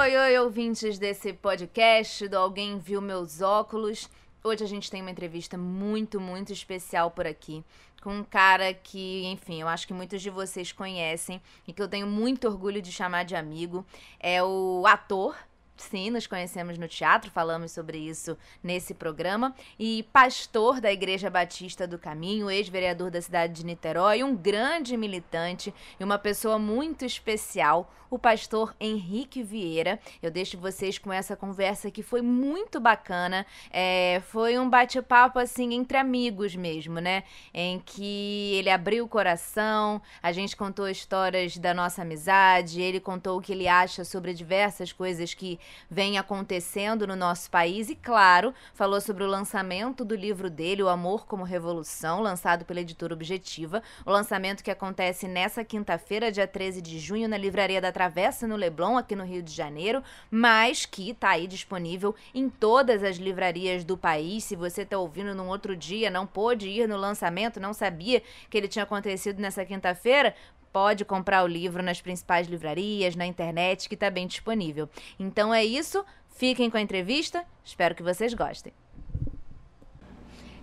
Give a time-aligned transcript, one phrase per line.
[0.00, 4.08] Oi, oi, ouvintes desse podcast do Alguém Viu Meus Óculos.
[4.42, 7.62] Hoje a gente tem uma entrevista muito, muito especial por aqui.
[8.00, 11.86] Com um cara que, enfim, eu acho que muitos de vocês conhecem e que eu
[11.86, 13.84] tenho muito orgulho de chamar de amigo.
[14.18, 15.36] É o ator
[15.80, 19.54] Sim, nos conhecemos no teatro, falamos sobre isso nesse programa.
[19.78, 25.74] E pastor da Igreja Batista do Caminho, ex-vereador da cidade de Niterói, um grande militante
[25.98, 30.00] e uma pessoa muito especial, o pastor Henrique Vieira.
[30.20, 33.46] Eu deixo vocês com essa conversa que foi muito bacana.
[33.70, 37.22] É, foi um bate-papo assim entre amigos mesmo, né?
[37.54, 43.38] Em que ele abriu o coração, a gente contou histórias da nossa amizade, ele contou
[43.38, 45.58] o que ele acha sobre diversas coisas que
[45.90, 50.88] vem acontecendo no nosso país e, claro, falou sobre o lançamento do livro dele, O
[50.88, 53.82] Amor como Revolução, lançado pela editora Objetiva.
[54.04, 58.56] O lançamento que acontece nessa quinta-feira, dia 13 de junho, na Livraria da Travessa, no
[58.56, 63.84] Leblon, aqui no Rio de Janeiro, mas que está aí disponível em todas as livrarias
[63.84, 64.44] do país.
[64.44, 68.56] Se você está ouvindo num outro dia, não pôde ir no lançamento, não sabia que
[68.56, 70.34] ele tinha acontecido nessa quinta-feira,
[70.72, 74.88] pode comprar o livro nas principais livrarias, na internet, que está bem disponível.
[75.18, 78.72] Então é isso, fiquem com a entrevista, espero que vocês gostem.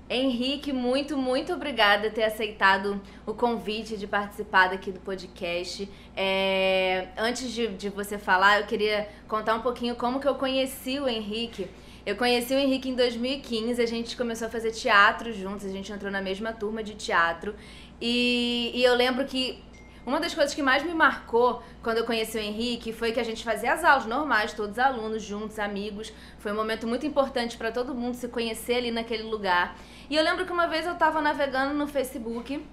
[0.10, 5.90] Henrique, muito, muito obrigada por ter aceitado o convite de participar daqui do podcast.
[6.16, 10.98] É, antes de, de você falar, eu queria contar um pouquinho como que eu conheci
[10.98, 11.68] o Henrique.
[12.06, 15.92] Eu conheci o Henrique em 2015, a gente começou a fazer teatro juntos, a gente
[15.92, 17.54] entrou na mesma turma de teatro.
[18.00, 19.62] E, e eu lembro que
[20.08, 23.24] uma das coisas que mais me marcou quando eu conheci o Henrique foi que a
[23.26, 26.14] gente fazia as aulas normais, todos alunos juntos, amigos.
[26.40, 29.78] Foi um momento muito importante para todo mundo se conhecer ali naquele lugar.
[30.10, 32.66] E eu lembro que uma vez eu estava navegando no Facebook.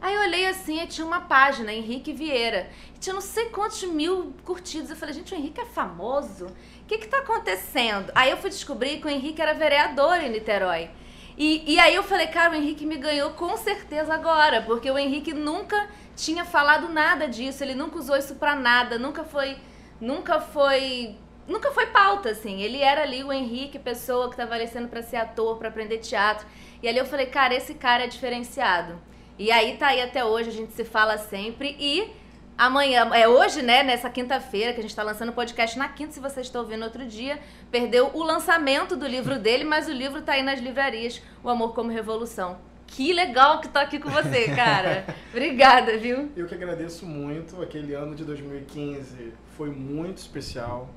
[0.00, 2.70] Aí eu olhei assim e tinha uma página, Henrique Vieira.
[2.94, 4.90] E tinha não sei quantos mil curtidos.
[4.90, 6.46] Eu falei, gente, o Henrique é famoso?
[6.46, 8.12] O que que tá acontecendo?
[8.14, 10.88] Aí eu fui descobrir que o Henrique era vereador em Niterói.
[11.36, 14.96] E, e aí eu falei, cara, o Henrique me ganhou com certeza agora, porque o
[14.96, 19.56] Henrique nunca tinha falado nada disso, ele nunca usou isso pra nada, nunca foi.
[20.00, 21.16] Nunca foi.
[21.46, 22.62] Nunca foi pauta, assim.
[22.62, 26.46] Ele era ali o Henrique, pessoa que tava descendo pra ser ator, pra aprender teatro.
[26.82, 29.00] E ali eu falei, cara, esse cara é diferenciado.
[29.38, 31.76] E aí tá aí até hoje, a gente se fala sempre.
[31.78, 32.10] E
[32.56, 36.12] amanhã, é hoje, né, nessa quinta-feira, que a gente tá lançando o podcast na quinta,
[36.12, 37.38] se você está ouvindo outro dia,
[37.70, 41.74] perdeu o lançamento do livro dele, mas o livro tá aí nas livrarias, O Amor
[41.74, 42.58] como Revolução.
[42.86, 45.04] Que legal que tô aqui com você, cara.
[45.30, 46.30] Obrigada, viu?
[46.36, 47.60] Eu que agradeço muito.
[47.60, 50.90] Aquele ano de 2015 foi muito especial.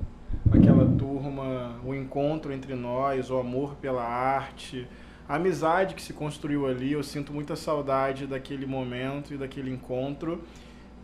[0.52, 4.86] Aquela turma, o encontro entre nós, o amor pela arte,
[5.28, 6.92] a amizade que se construiu ali.
[6.92, 10.44] Eu sinto muita saudade daquele momento e daquele encontro.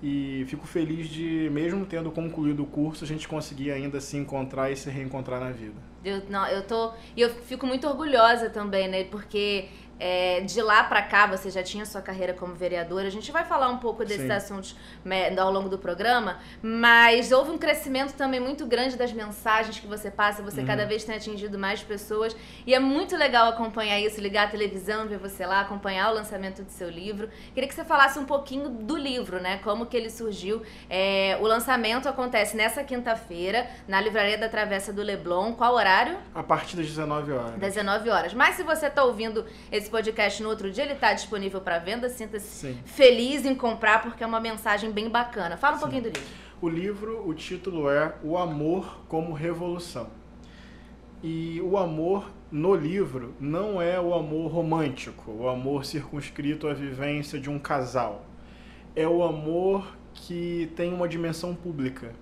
[0.03, 4.71] E fico feliz de, mesmo tendo concluído o curso, a gente conseguir ainda se encontrar
[4.71, 5.81] e se reencontrar na vida.
[6.05, 6.93] Eu, não, eu tô.
[7.16, 9.05] E eu fico muito orgulhosa também, né?
[9.05, 9.69] Porque
[9.99, 13.06] é, de lá para cá, você já tinha sua carreira como vereadora.
[13.06, 14.32] A gente vai falar um pouco desses Sim.
[14.32, 19.78] assuntos né, ao longo do programa, mas houve um crescimento também muito grande das mensagens
[19.78, 20.43] que você passa.
[20.43, 20.66] Você uhum.
[20.66, 25.06] cada vez tem atingido mais pessoas e é muito legal acompanhar isso, ligar a televisão,
[25.06, 27.28] ver você lá, acompanhar o lançamento do seu livro.
[27.53, 29.59] Queria que você falasse um pouquinho do livro, né?
[29.59, 30.62] Como que ele surgiu.
[30.88, 35.53] É, o lançamento acontece nessa quinta-feira na Livraria da Travessa do Leblon.
[35.55, 36.19] Qual horário?
[36.34, 37.59] A partir das 19 horas.
[37.59, 38.34] 19 horas.
[38.34, 41.78] Mas se você está ouvindo esse esse podcast no outro dia, ele está disponível para
[41.78, 42.09] venda.
[42.09, 45.59] Sinta-se feliz em comprar, porque é uma mensagem bem bacana.
[45.59, 45.83] Fala um Sim.
[45.83, 46.22] pouquinho do livro.
[46.61, 50.09] O livro, o título é O Amor como Revolução.
[51.23, 57.39] E o amor no livro não é o amor romântico, o amor circunscrito à vivência
[57.39, 58.25] de um casal.
[58.97, 62.12] É o amor que tem uma dimensão pública.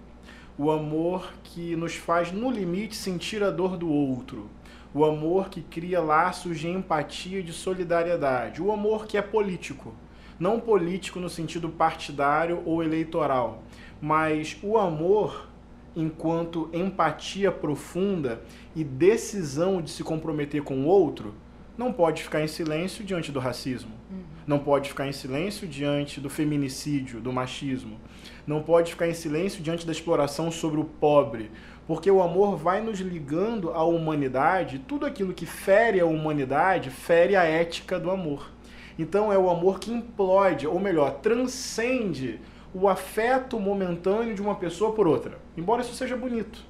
[0.59, 4.49] O amor que nos faz, no limite, sentir a dor do outro
[4.95, 9.95] o amor que cria laços de empatia e de solidariedade, o amor que é político.
[10.39, 13.63] Não político no sentido partidário ou eleitoral,
[14.01, 15.49] mas o amor
[15.95, 18.43] enquanto empatia profunda
[18.75, 21.35] e decisão de se comprometer com o outro,
[21.77, 24.23] não pode ficar em silêncio diante do racismo, uhum.
[24.47, 27.99] não pode ficar em silêncio diante do feminicídio, do machismo,
[28.47, 31.51] não pode ficar em silêncio diante da exploração sobre o pobre,
[31.93, 37.37] porque o amor vai nos ligando à humanidade, tudo aquilo que fere a humanidade fere
[37.37, 38.51] a ética do amor.
[38.99, 42.41] Então é o amor que implode, ou melhor, transcende
[42.73, 45.37] o afeto momentâneo de uma pessoa por outra.
[45.55, 46.65] Embora isso seja bonito.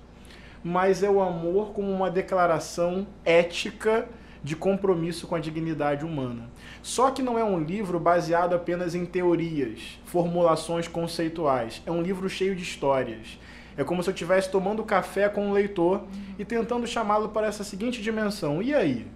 [0.60, 4.08] Mas é o amor como uma declaração ética
[4.42, 6.50] de compromisso com a dignidade humana.
[6.82, 11.80] Só que não é um livro baseado apenas em teorias, formulações conceituais.
[11.86, 13.38] É um livro cheio de histórias
[13.76, 16.04] É como se eu estivesse tomando café com um leitor
[16.38, 18.62] e tentando chamá-lo para essa seguinte dimensão.
[18.62, 19.06] E aí?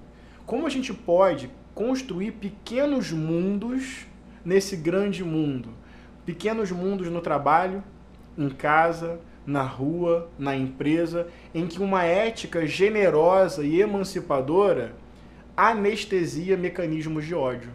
[0.46, 4.06] Como a gente pode construir pequenos mundos
[4.44, 5.70] nesse grande mundo?
[6.24, 7.82] Pequenos mundos no trabalho,
[8.36, 14.94] em casa, na rua, na empresa, em que uma ética generosa e emancipadora
[15.56, 17.70] anestesia mecanismos de ódio.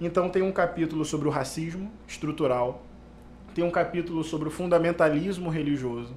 [0.00, 2.85] Então tem um capítulo sobre o racismo estrutural,
[3.56, 6.14] tem um capítulo sobre o fundamentalismo religioso,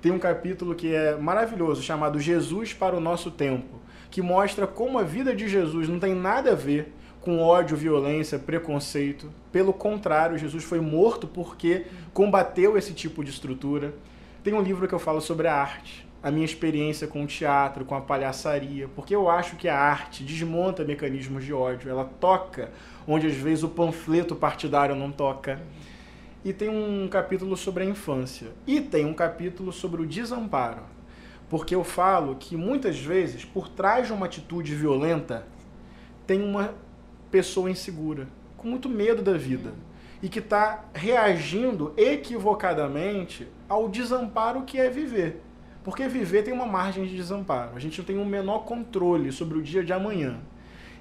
[0.00, 4.96] tem um capítulo que é maravilhoso chamado Jesus para o nosso tempo, que mostra como
[4.96, 9.32] a vida de Jesus não tem nada a ver com ódio, violência, preconceito.
[9.50, 13.92] Pelo contrário, Jesus foi morto porque combateu esse tipo de estrutura.
[14.44, 17.84] Tem um livro que eu falo sobre a arte, a minha experiência com o teatro,
[17.84, 22.70] com a palhaçaria, porque eu acho que a arte desmonta mecanismos de ódio, ela toca
[23.08, 25.60] onde às vezes o panfleto partidário não toca.
[26.46, 28.52] E tem um capítulo sobre a infância.
[28.68, 30.82] E tem um capítulo sobre o desamparo.
[31.50, 35.44] Porque eu falo que muitas vezes, por trás de uma atitude violenta,
[36.24, 36.72] tem uma
[37.32, 39.74] pessoa insegura, com muito medo da vida
[40.22, 45.42] e que está reagindo equivocadamente ao desamparo que é viver.
[45.82, 47.72] Porque viver tem uma margem de desamparo.
[47.74, 50.38] A gente não tem um menor controle sobre o dia de amanhã.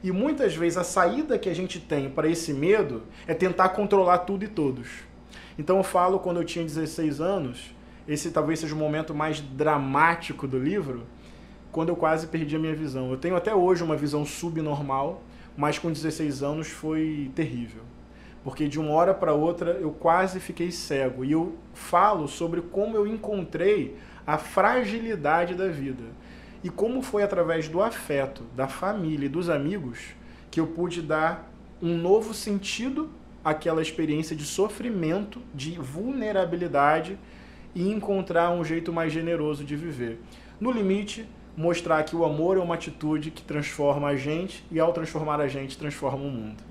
[0.04, 4.18] E muitas vezes a saída que a gente tem para esse medo é tentar controlar
[4.20, 5.14] tudo e todos.
[5.57, 7.74] Então eu falo quando eu tinha 16 anos,
[8.07, 11.04] esse talvez seja o momento mais dramático do livro,
[11.72, 13.12] quando eu quase perdi a minha visão.
[13.12, 15.22] Eu tenho até hoje uma visão subnormal,
[15.57, 17.84] mas com 16 anos foi terrível
[18.46, 21.25] porque de uma hora para outra eu quase fiquei cego.
[21.25, 26.04] E eu falo sobre como eu encontrei a fragilidade da vida
[26.63, 30.10] e como foi através do afeto, da família e dos amigos
[30.51, 31.51] que eu pude dar
[31.81, 33.10] um novo sentido
[33.46, 37.16] àquela experiência de sofrimento, de vulnerabilidade
[37.76, 40.20] e encontrar um jeito mais generoso de viver.
[40.60, 44.92] No limite, mostrar que o amor é uma atitude que transforma a gente e ao
[44.92, 46.64] transformar a gente transforma o mundo.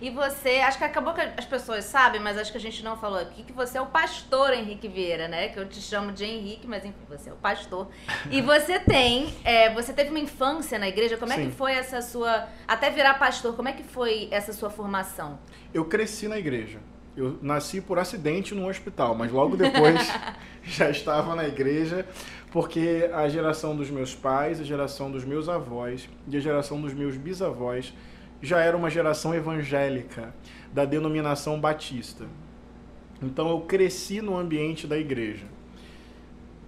[0.00, 2.96] E você, acho que acabou que as pessoas sabem, mas acho que a gente não
[2.96, 5.48] falou aqui, que você é o pastor Henrique Vieira, né?
[5.48, 7.88] Que eu te chamo de Henrique, mas enfim, você é o pastor.
[8.30, 11.42] E você tem, é, você teve uma infância na igreja, como Sim.
[11.42, 15.38] é que foi essa sua, até virar pastor, como é que foi essa sua formação?
[15.74, 16.78] Eu cresci na igreja.
[17.16, 20.00] Eu nasci por acidente num hospital, mas logo depois
[20.62, 22.06] já estava na igreja,
[22.50, 26.94] porque a geração dos meus pais, a geração dos meus avós e a geração dos
[26.94, 27.92] meus bisavós
[28.42, 30.34] já era uma geração evangélica
[30.72, 32.26] da denominação batista.
[33.22, 35.46] Então eu cresci no ambiente da igreja.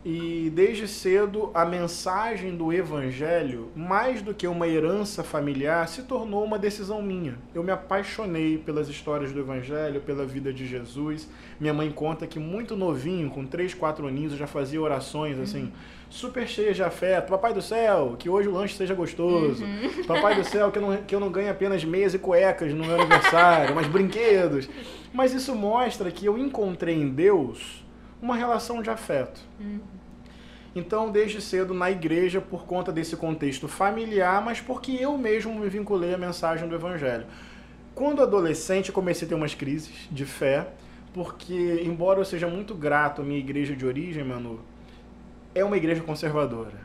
[0.05, 6.43] E desde cedo a mensagem do evangelho, mais do que uma herança familiar, se tornou
[6.45, 7.39] uma decisão minha.
[7.55, 11.29] Eu me apaixonei pelas histórias do evangelho, pela vida de Jesus.
[11.61, 15.63] Minha mãe conta que muito novinho, com 3, 4 aninhos, eu já fazia orações assim,
[15.63, 15.73] uhum.
[16.11, 17.31] super cheias de afeto.
[17.31, 19.65] Papai do céu, que hoje o lanche seja gostoso.
[19.65, 20.03] Uhum.
[20.05, 22.85] Papai do céu, que eu, não, que eu não ganhe apenas meias e cuecas no
[22.85, 24.69] meu aniversário, mas brinquedos.
[25.13, 27.82] Mas isso mostra que eu encontrei em Deus
[28.23, 29.41] uma relação de afeto.
[29.61, 29.81] Uhum.
[30.75, 35.69] Então, desde cedo na igreja, por conta desse contexto familiar, mas porque eu mesmo me
[35.69, 37.27] vinculei à mensagem do Evangelho.
[37.95, 40.69] Quando adolescente, comecei a ter umas crises de fé,
[41.13, 44.61] porque, embora eu seja muito grato à minha igreja de origem, Manu,
[45.55, 46.81] é uma igreja conservadora.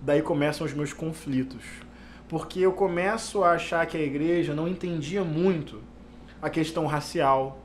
[0.00, 1.64] Daí começam os meus conflitos.
[2.28, 5.82] Porque eu começo a achar que a igreja não entendia muito
[6.40, 7.58] a questão racial,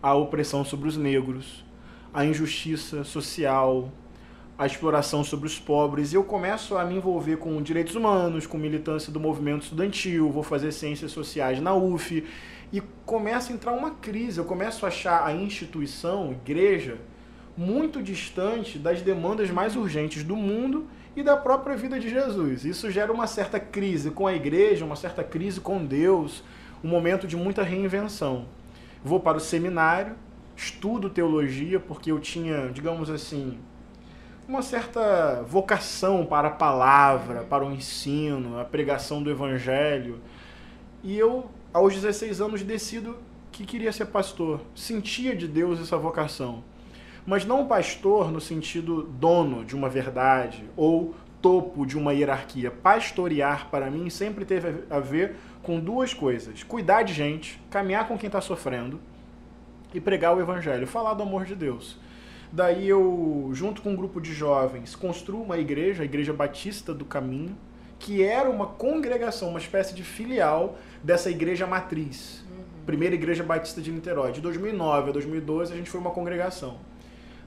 [0.00, 1.64] a opressão sobre os negros,
[2.12, 3.90] a injustiça social,
[4.58, 6.12] a exploração sobre os pobres.
[6.12, 10.42] E eu começo a me envolver com direitos humanos, com militância do movimento estudantil, vou
[10.42, 12.24] fazer ciências sociais na UF
[12.72, 14.38] e começa a entrar uma crise.
[14.38, 16.98] Eu começo a achar a instituição, igreja,
[17.56, 22.64] muito distante das demandas mais urgentes do mundo e da própria vida de Jesus.
[22.64, 26.42] Isso gera uma certa crise com a igreja, uma certa crise com Deus,
[26.82, 28.46] um momento de muita reinvenção.
[29.04, 30.14] Vou para o seminário,
[30.62, 33.58] estudo teologia, porque eu tinha, digamos assim,
[34.46, 40.20] uma certa vocação para a palavra, para o ensino, a pregação do evangelho.
[41.02, 43.18] E eu, aos 16 anos, decido
[43.50, 44.60] que queria ser pastor.
[44.74, 46.62] Sentia de Deus essa vocação.
[47.26, 52.70] Mas não pastor no sentido dono de uma verdade ou topo de uma hierarquia.
[52.70, 58.16] Pastorear, para mim, sempre teve a ver com duas coisas: cuidar de gente, caminhar com
[58.16, 59.00] quem está sofrendo
[59.94, 61.98] e pregar o evangelho, falar do amor de Deus.
[62.52, 67.04] Daí eu, junto com um grupo de jovens, construo uma igreja, a Igreja Batista do
[67.04, 67.56] Caminho,
[67.98, 72.44] que era uma congregação, uma espécie de filial dessa igreja matriz.
[72.50, 72.84] Uhum.
[72.84, 74.32] Primeira Igreja Batista de Niterói.
[74.32, 76.76] De 2009 a 2012 a gente foi uma congregação.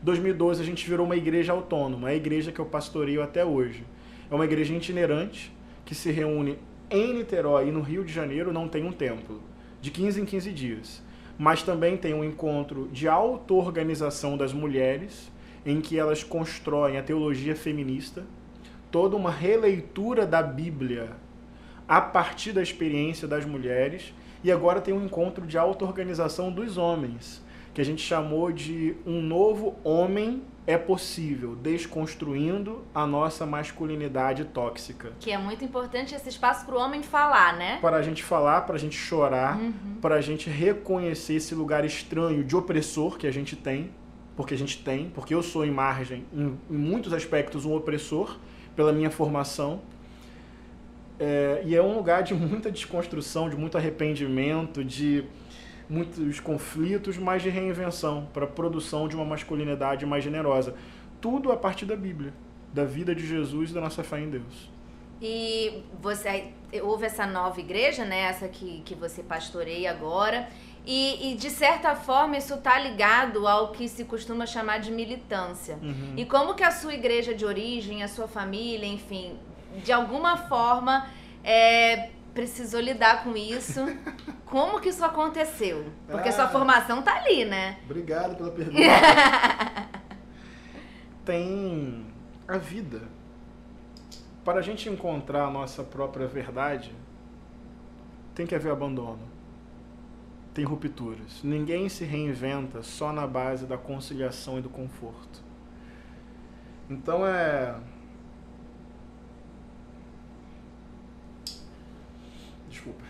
[0.02, 3.84] 2012 a gente virou uma igreja autônoma, a igreja que eu pastoreio até hoje.
[4.32, 5.52] É uma igreja itinerante
[5.84, 6.58] que se reúne
[6.90, 9.42] em Niterói e no Rio de Janeiro, não tem um templo,
[9.82, 11.04] de 15 em 15 dias.
[11.38, 15.32] Mas também tem um encontro de auto-organização das mulheres,
[15.66, 18.24] em que elas constroem a teologia feminista,
[18.92, 21.12] toda uma releitura da Bíblia
[21.88, 24.14] a partir da experiência das mulheres,
[24.44, 29.22] e agora tem um encontro de auto-organização dos homens, que a gente chamou de um
[29.22, 35.14] novo homem é possível, desconstruindo a nossa masculinidade tóxica.
[35.20, 37.78] Que é muito importante esse espaço para o homem falar, né?
[37.82, 39.98] Para a gente falar, para a gente chorar, Uhum.
[40.02, 43.92] para a gente reconhecer esse lugar estranho de opressor que a gente tem,
[44.36, 48.38] porque a gente tem, porque eu sou em margem, em, em muitos aspectos, um opressor
[48.76, 49.82] pela minha formação.
[51.20, 55.24] É, e é um lugar de muita desconstrução, de muito arrependimento, de
[55.90, 60.76] muitos conflitos, mas de reinvenção para a produção de uma masculinidade mais generosa.
[61.22, 62.34] Tudo a partir da Bíblia,
[62.74, 64.70] da vida de Jesus e da nossa fé em Deus.
[65.22, 66.52] E você
[66.84, 68.22] houve essa nova igreja, né?
[68.22, 70.50] Essa que, que você pastoreia agora.
[70.86, 75.80] E, e, de certa forma isso está ligado ao que se costuma chamar de militância.
[75.82, 76.14] Uhum.
[76.16, 79.36] E como que a sua igreja de origem, a sua família, enfim,
[79.84, 81.08] de alguma forma
[81.44, 83.80] é, precisou lidar com isso.
[84.46, 85.86] Como que isso aconteceu?
[86.08, 86.32] Porque Ah.
[86.32, 87.80] sua formação tá ali, né?
[87.86, 88.78] Obrigado pela pergunta.
[91.26, 92.06] Tem
[92.48, 93.02] a vida.
[94.44, 96.94] Para a gente encontrar a nossa própria verdade,
[98.36, 99.34] tem que haver abandono.
[100.54, 101.42] Tem rupturas.
[101.44, 105.44] Ninguém se reinventa só na base da conciliação e do conforto.
[106.90, 107.76] Então é.
[112.70, 113.04] Desculpa.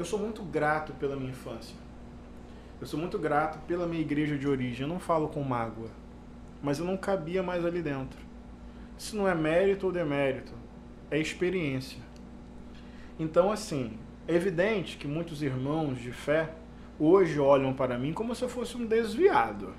[0.00, 1.76] Eu sou muito grato pela minha infância.
[2.80, 4.80] Eu sou muito grato pela minha igreja de origem.
[4.80, 5.90] Eu não falo com mágoa,
[6.62, 8.18] mas eu não cabia mais ali dentro.
[8.96, 10.54] Isso não é mérito ou demérito,
[11.10, 11.98] é experiência.
[13.18, 16.54] Então, assim, é evidente que muitos irmãos de fé
[16.98, 19.74] hoje olham para mim como se eu fosse um desviado.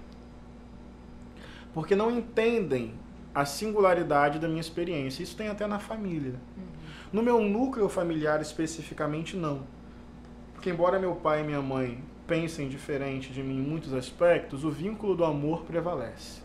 [1.73, 2.93] Porque não entendem
[3.33, 5.23] a singularidade da minha experiência.
[5.23, 6.35] Isso tem até na família.
[7.11, 9.80] No meu núcleo familiar especificamente, não.
[10.61, 14.69] Porque, embora meu pai e minha mãe pensem diferente de mim em muitos aspectos, o
[14.69, 16.43] vínculo do amor prevalece.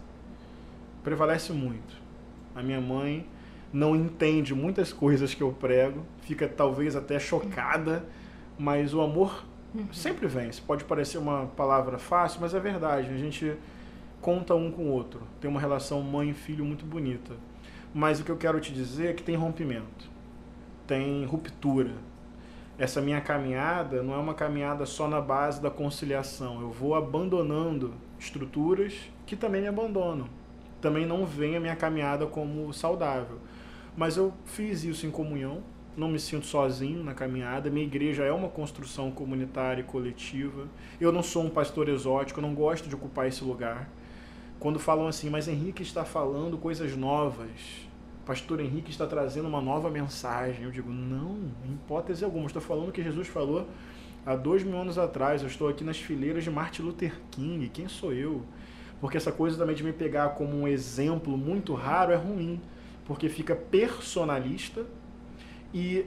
[1.05, 1.95] Prevalece muito.
[2.55, 3.27] A minha mãe
[3.71, 8.07] não entende muitas coisas que eu prego, fica talvez até chocada,
[8.59, 9.45] mas o amor
[9.93, 10.63] sempre vence.
[10.63, 13.11] Pode parecer uma palavra fácil, mas é verdade.
[13.11, 13.55] A gente
[14.23, 15.21] conta um com o outro.
[15.43, 17.35] Tem uma relação mãe e filho muito bonita.
[17.93, 20.09] Mas o que eu quero te dizer é que tem rompimento,
[20.87, 22.16] tem ruptura.
[22.79, 26.61] Essa minha caminhada não é uma caminhada só na base da conciliação.
[26.61, 30.29] Eu vou abandonando estruturas que também me abandonam.
[30.79, 33.39] Também não veem a minha caminhada como saudável.
[33.97, 35.63] Mas eu fiz isso em comunhão,
[35.97, 37.71] não me sinto sozinho na caminhada.
[37.71, 40.69] Minha igreja é uma construção comunitária e coletiva.
[41.01, 43.89] Eu não sou um pastor exótico, eu não gosto de ocupar esse lugar.
[44.61, 47.89] Quando falam assim, mas Henrique está falando coisas novas,
[48.27, 50.65] Pastor Henrique está trazendo uma nova mensagem.
[50.65, 52.47] Eu digo, não, em hipótese alguma.
[52.47, 53.69] Estou falando o que Jesus falou
[54.27, 55.43] há dois mil anos atrás.
[55.43, 57.69] Eu estou aqui nas fileiras de Martin Luther King.
[57.69, 58.43] Quem sou eu?
[59.01, 62.61] Porque essa coisa também de me pegar como um exemplo muito raro é ruim.
[63.05, 64.85] Porque fica personalista
[65.73, 66.05] e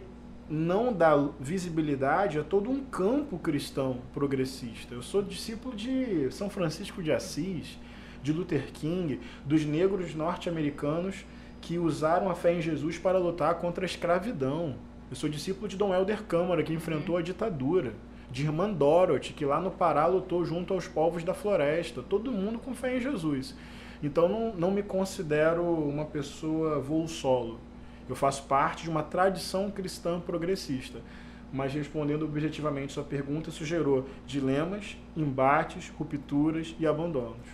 [0.49, 4.93] não dá visibilidade a todo um campo cristão progressista.
[4.93, 7.79] Eu sou discípulo de São Francisco de Assis,
[8.21, 11.23] de Luther King, dos negros norte-americanos
[11.61, 14.75] que usaram a fé em Jesus para lutar contra a escravidão.
[15.09, 17.93] Eu sou discípulo de Dom Helder Câmara, que enfrentou a ditadura.
[18.31, 22.03] De Irmã Dorothy, que lá no Pará lutou junto aos povos da floresta.
[22.03, 23.55] Todo mundo com fé em Jesus.
[24.03, 27.59] Então não, não me considero uma pessoa voo solo.
[28.07, 30.99] Eu faço parte de uma tradição cristã progressista.
[31.51, 37.47] Mas respondendo objetivamente sua pergunta, isso gerou dilemas, embates, rupturas e abandonos.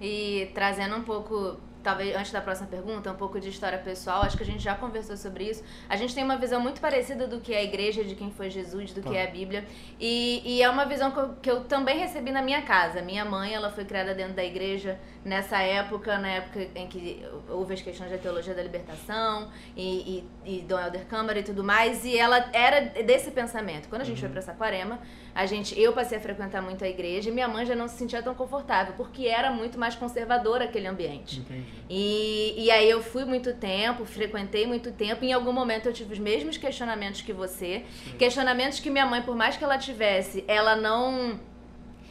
[0.00, 4.36] E trazendo um pouco, talvez antes da próxima pergunta, um pouco de história pessoal, acho
[4.36, 5.62] que a gente já conversou sobre isso.
[5.88, 8.50] A gente tem uma visão muito parecida do que é a igreja, de quem foi
[8.50, 9.16] Jesus, do que Tá.
[9.16, 9.64] é a Bíblia.
[9.98, 13.02] E, e é uma visão que eu, que eu também recebi na minha casa.
[13.02, 17.74] Minha mãe, ela foi criada dentro da igreja nessa época, na época em que houve
[17.74, 22.04] as questões da teologia da libertação e, e, e Dom Helder Câmara e tudo mais.
[22.04, 23.88] E ela era desse pensamento.
[23.88, 24.98] Quando a gente foi pra Saquarema,
[25.34, 27.96] a gente, eu passei a frequentar muito a igreja e minha mãe já não se
[27.96, 31.40] sentia tão confortável, porque era muito mais conservador aquele ambiente.
[31.40, 31.66] Entendi.
[31.88, 35.92] E, e aí eu fui muito tempo, frequentei muito tempo, e em algum momento eu
[35.92, 37.84] tive os mesmos questionamentos que você.
[38.18, 41.38] Questionamentos que minha mãe, por mais que ela tivesse, ela não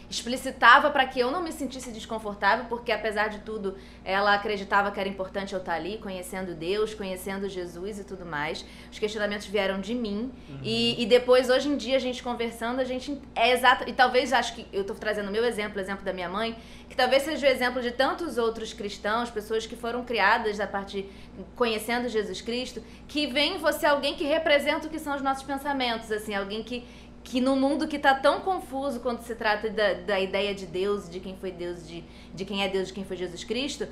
[0.09, 4.99] explicitava para que eu não me sentisse desconfortável, porque apesar de tudo, ela acreditava que
[4.99, 8.65] era importante eu estar ali, conhecendo Deus, conhecendo Jesus e tudo mais.
[8.91, 10.31] Os questionamentos vieram de mim.
[10.49, 10.59] Uhum.
[10.63, 13.87] E, e, depois, hoje em dia, a gente conversando, a gente é exato.
[13.87, 16.57] E talvez acho que eu estou trazendo o meu exemplo, o exemplo da minha mãe,
[16.89, 21.07] que talvez seja o exemplo de tantos outros cristãos, pessoas que foram criadas a partir
[21.55, 25.43] conhecendo Jesus Cristo, que vem em você alguém que representa o que são os nossos
[25.43, 26.83] pensamentos, assim, alguém que
[27.23, 31.09] que no mundo que está tão confuso quando se trata da, da ideia de Deus,
[31.09, 33.88] de quem foi Deus, de, de quem é Deus, de quem foi Jesus Cristo,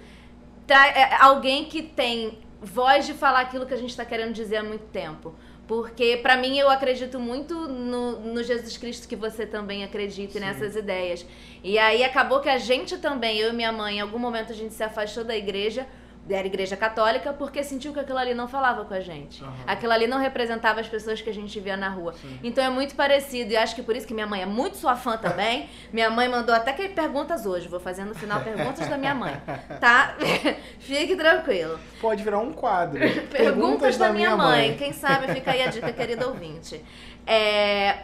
[0.66, 4.58] tá, é, alguém que tem voz de falar aquilo que a gente está querendo dizer
[4.58, 5.36] há muito tempo.
[5.68, 10.78] Porque, para mim, eu acredito muito no, no, Jesus Cristo que você também acredita nessas
[10.78, 11.26] ideias.
[11.62, 14.56] E aí acabou que a gente também, eu e minha mãe, em algum momento a
[14.56, 15.86] gente se afastou da igreja
[16.30, 19.44] era igreja católica porque sentiu que aquilo ali não falava com a gente.
[19.44, 19.52] Uhum.
[19.66, 22.14] Aquilo ali não representava as pessoas que a gente via na rua.
[22.14, 22.40] Sim.
[22.44, 23.54] Então é muito parecido.
[23.54, 25.70] E acho que por isso que minha mãe é muito sua fã também.
[25.92, 27.68] minha mãe mandou até que perguntas hoje.
[27.68, 29.42] Vou fazer no final perguntas da minha mãe.
[29.80, 30.16] Tá?
[30.80, 31.80] Fique tranquilo.
[32.02, 33.00] Pode virar um quadro.
[33.00, 34.70] perguntas, perguntas da, da, minha mãe.
[34.70, 34.78] mãe.
[34.78, 36.84] Quem sabe fica aí a dica, querido ouvinte.
[37.26, 38.04] É,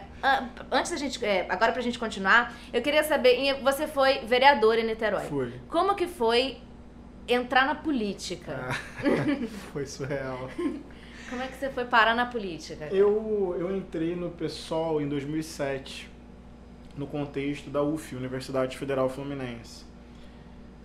[0.70, 1.24] antes da gente.
[1.24, 3.60] É, agora pra gente continuar, eu queria saber.
[3.62, 5.24] Você foi vereador em Niterói.
[5.24, 5.52] Fui.
[5.68, 6.58] Como que foi
[7.26, 8.68] entrar na política.
[8.68, 8.74] Ah,
[9.72, 10.50] foi surreal.
[11.28, 12.86] Como é que você foi parar na política?
[12.86, 16.08] Eu, eu entrei no PSOL em 2007,
[16.96, 19.84] no contexto da UF, Universidade Federal Fluminense.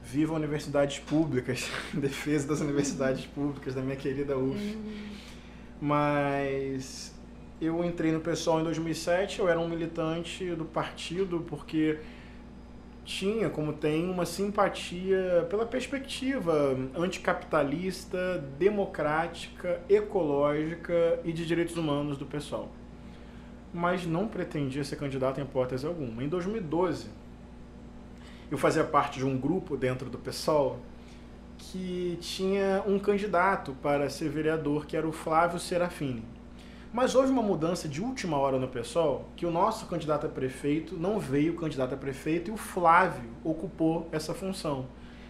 [0.01, 4.57] Viva universidades públicas, defesa das universidades públicas da minha querida UF.
[4.57, 5.05] Uhum.
[5.81, 7.13] Mas
[7.61, 11.99] eu entrei no PSOL em 2007, eu era um militante do partido porque
[13.09, 22.25] tinha, como tem, uma simpatia pela perspectiva anticapitalista, democrática, ecológica e de direitos humanos do
[22.27, 22.69] pessoal.
[23.73, 26.23] Mas não pretendia ser candidato em hipótese alguma.
[26.23, 27.07] Em 2012,
[28.51, 30.79] eu fazia parte de um grupo dentro do PSOL
[31.57, 36.23] que tinha um candidato para ser vereador, que era o Flávio Serafini.
[36.91, 40.97] Mas houve uma mudança de última hora no pessoal, que o nosso candidato a prefeito
[40.97, 44.87] não veio candidato a prefeito e o Flávio ocupou essa função.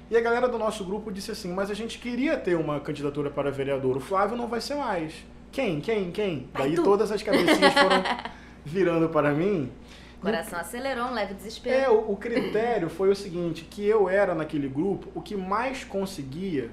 [0.10, 3.30] E a galera do nosso grupo disse assim: Mas a gente queria ter uma candidatura
[3.30, 5.14] para vereador, o Flávio não vai ser mais.
[5.52, 5.82] Quem?
[5.82, 6.12] Quem?
[6.12, 6.50] Quem?
[6.54, 8.04] Daí todas as cabecinhas foram
[8.64, 9.70] virando para mim.
[10.18, 11.76] O coração acelerou, um leve desespero.
[11.76, 15.84] É, o, o critério foi o seguinte: que eu era naquele grupo o que mais
[15.84, 16.72] conseguia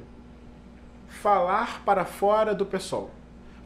[1.08, 3.10] falar para fora do pessoal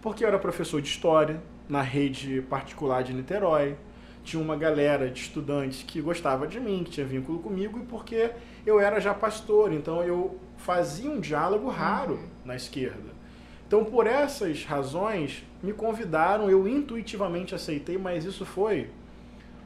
[0.01, 3.77] porque eu era professor de história na rede particular de Niterói.
[4.23, 8.31] Tinha uma galera de estudantes que gostava de mim, que tinha vínculo comigo, e porque
[8.67, 12.29] eu era já pastor, então eu fazia um diálogo raro uhum.
[12.45, 13.21] na esquerda.
[13.67, 18.91] Então, por essas razões, me convidaram, eu intuitivamente aceitei, mas isso foi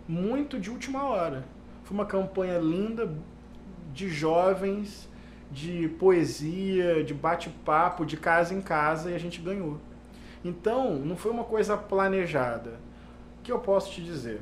[0.06, 1.44] muito de última hora.
[1.84, 3.10] Foi uma campanha linda
[3.92, 5.08] de jovens,
[5.50, 9.80] de poesia, de bate-papo, de casa em casa, e a gente ganhou.
[10.44, 12.78] Então, não foi uma coisa planejada.
[13.38, 14.40] O que eu posso te dizer?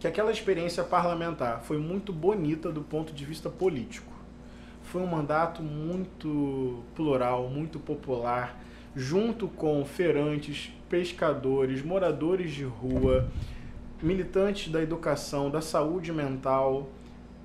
[0.00, 4.12] Que aquela experiência parlamentar foi muito bonita do ponto de vista político.
[4.82, 8.58] Foi um mandato muito plural, muito popular,
[8.96, 13.28] junto com feirantes, pescadores, moradores de rua,
[14.02, 16.88] militantes da educação, da saúde mental,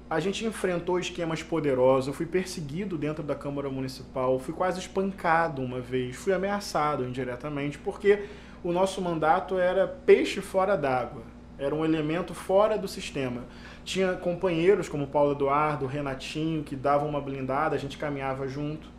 [0.10, 2.08] a gente enfrentou esquemas poderosos.
[2.08, 7.78] Eu fui perseguido dentro da Câmara Municipal, fui quase espancado uma vez, fui ameaçado indiretamente,
[7.78, 8.26] porque
[8.63, 11.22] o nosso mandato era peixe fora d'água,
[11.60, 13.43] era um elemento fora do sistema.
[13.86, 18.89] Tinha companheiros como Paulo Eduardo, Renatinho, que davam uma blindada, a gente caminhava junto.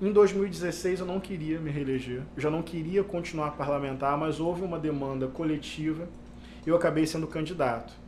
[0.00, 4.78] Em 2016 eu não queria me reeleger, já não queria continuar parlamentar, mas houve uma
[4.78, 6.08] demanda coletiva
[6.66, 8.01] e eu acabei sendo candidato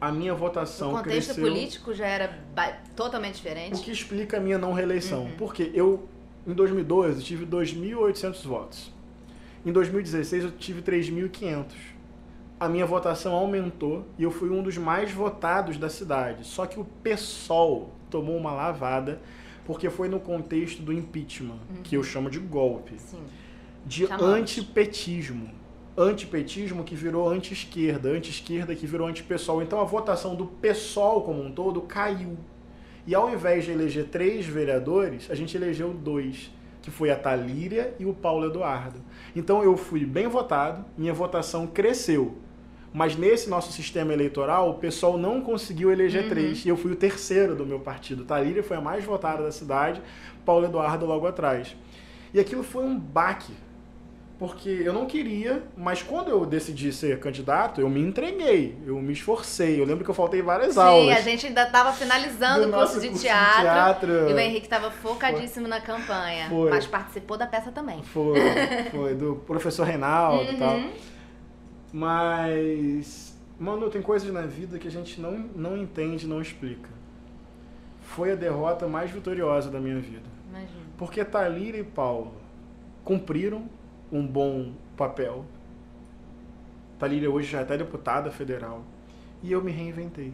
[0.00, 1.00] a minha votação cresceu...
[1.00, 2.38] O contexto cresceu, político já era
[2.94, 3.74] totalmente diferente?
[3.74, 5.24] O que explica a minha não reeleição.
[5.24, 5.36] Uhum.
[5.36, 6.08] Porque eu,
[6.46, 8.92] em 2012, tive 2.800 votos.
[9.64, 11.66] Em 2016, eu tive 3.500.
[12.58, 16.46] A minha votação aumentou e eu fui um dos mais votados da cidade.
[16.46, 19.20] Só que o PSOL tomou uma lavada
[19.64, 21.82] porque foi no contexto do impeachment, uhum.
[21.82, 22.94] que eu chamo de golpe.
[22.98, 23.18] Sim.
[23.84, 24.34] De Chamamos.
[24.34, 25.50] antipetismo
[25.96, 29.62] antipetismo que virou anti-esquerda, anti-esquerda que virou anti-pessoal.
[29.62, 32.36] Então a votação do PSOL como um todo caiu.
[33.06, 36.50] E ao invés de eleger três vereadores, a gente elegeu dois,
[36.82, 39.00] que foi a Talíria e o Paulo Eduardo.
[39.34, 42.36] Então eu fui bem votado, minha votação cresceu.
[42.92, 46.28] Mas nesse nosso sistema eleitoral, o pessoal não conseguiu eleger uhum.
[46.30, 46.64] três.
[46.64, 48.24] E eu fui o terceiro do meu partido.
[48.24, 50.00] Talíria foi a mais votada da cidade,
[50.44, 51.76] Paulo Eduardo logo atrás.
[52.32, 53.52] E aquilo foi um baque
[54.38, 59.14] porque eu não queria, mas quando eu decidi ser candidato, eu me entreguei, eu me
[59.14, 59.80] esforcei.
[59.80, 61.16] Eu lembro que eu faltei várias Sim, aulas.
[61.16, 64.12] a gente ainda estava finalizando Do o curso, de, curso de teatro, teatro.
[64.28, 66.50] E o Henrique estava focadíssimo na campanha.
[66.50, 66.68] Foi.
[66.68, 68.02] Mas participou da peça também.
[68.02, 68.38] Foi,
[68.92, 70.74] foi do professor Reinaldo e tal.
[70.74, 70.92] Uhum.
[71.94, 76.90] Mas, mano, tem coisas na vida que a gente não, não entende, não explica.
[78.02, 80.28] Foi a derrota mais vitoriosa da minha vida.
[80.50, 80.82] Imagina.
[80.98, 82.34] Porque Thalira e Paulo
[83.02, 83.64] cumpriram
[84.10, 85.44] um bom papel.
[86.98, 88.82] Thalira hoje já é até deputada federal.
[89.42, 90.32] E eu me reinventei.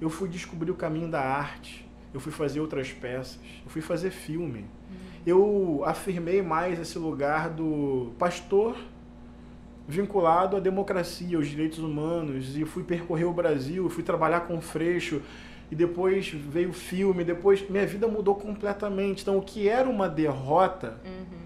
[0.00, 1.88] Eu fui descobrir o caminho da arte.
[2.12, 3.38] Eu fui fazer outras peças.
[3.64, 4.64] Eu fui fazer filme.
[5.26, 8.76] Eu afirmei mais esse lugar do pastor
[9.86, 12.56] vinculado à democracia, aos direitos humanos.
[12.56, 15.22] E fui percorrer o Brasil, fui trabalhar com Freixo.
[15.70, 19.22] E depois veio o filme, depois minha vida mudou completamente.
[19.22, 21.39] Então, o que era uma derrota Uhum.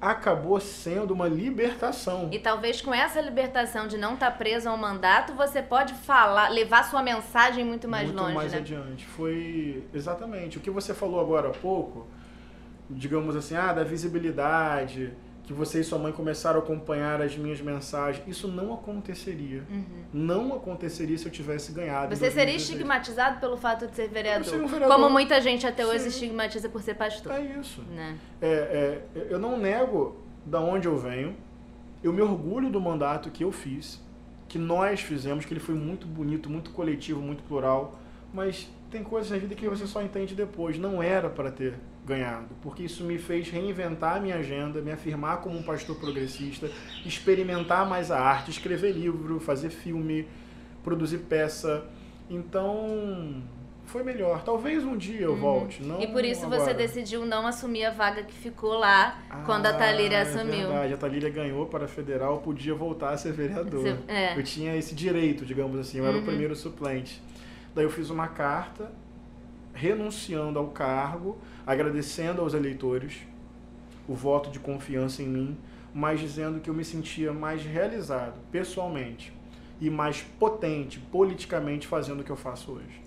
[0.00, 2.28] Acabou sendo uma libertação.
[2.32, 6.48] E talvez com essa libertação de não estar preso a um mandato, você pode falar,
[6.48, 8.58] levar sua mensagem muito mais muito longe, mais né?
[8.58, 9.06] adiante.
[9.06, 12.06] Foi exatamente o que você falou agora há pouco,
[12.88, 15.12] digamos assim, ah, da visibilidade,
[15.50, 18.22] que você e sua mãe começaram a acompanhar as minhas mensagens.
[18.24, 19.64] Isso não aconteceria.
[19.68, 19.84] Uhum.
[20.12, 22.14] Não aconteceria se eu tivesse ganhado.
[22.14, 22.70] Você seria 2016.
[22.70, 24.54] estigmatizado pelo fato de ser vereador.
[24.54, 24.96] Um vereador.
[24.96, 26.08] Como muita gente até hoje Sim.
[26.10, 27.32] estigmatiza por ser pastor.
[27.32, 27.82] É isso.
[27.82, 28.16] Né?
[28.40, 31.34] É, é, eu não nego da onde eu venho.
[32.00, 34.00] Eu me orgulho do mandato que eu fiz,
[34.48, 37.98] que nós fizemos, que ele foi muito bonito, muito coletivo, muito plural.
[38.32, 40.78] Mas tem coisas na vida que você só entende depois.
[40.78, 41.74] Não era para ter
[42.06, 46.70] ganhado, porque isso me fez reinventar a minha agenda, me afirmar como um pastor progressista,
[47.04, 50.26] experimentar mais a arte, escrever livro, fazer filme,
[50.82, 51.84] produzir peça.
[52.28, 53.42] Então,
[53.84, 54.42] foi melhor.
[54.44, 55.82] Talvez um dia eu volte.
[55.82, 56.02] Não Uhum.
[56.02, 56.60] E por isso agora.
[56.60, 60.66] você decidiu não assumir a vaga que ficou lá quando a Thalíria Ah, assumiu.
[60.66, 63.98] É verdade, a Thalíria ganhou para a federal, podia voltar a ser vereador.
[64.08, 64.36] É.
[64.38, 66.22] Eu tinha esse direito, digamos assim, eu era Uhum.
[66.22, 67.20] o primeiro suplente.
[67.74, 68.90] Daí eu fiz uma carta
[69.72, 73.18] renunciando ao cargo, agradecendo aos eleitores
[74.08, 75.58] o voto de confiança em mim,
[75.94, 79.32] mas dizendo que eu me sentia mais realizado pessoalmente
[79.80, 83.00] e mais potente politicamente fazendo o que eu faço hoje.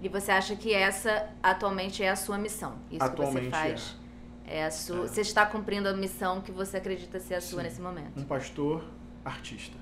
[0.00, 2.74] E você acha que essa atualmente é a sua missão?
[2.90, 3.96] Isso Atualmente que você faz?
[4.44, 4.64] É.
[4.64, 5.08] a sua, É.
[5.08, 7.64] Você está cumprindo a missão que você acredita ser a sua Sim.
[7.68, 8.18] nesse momento.
[8.18, 8.84] Um pastor
[9.24, 9.76] artista.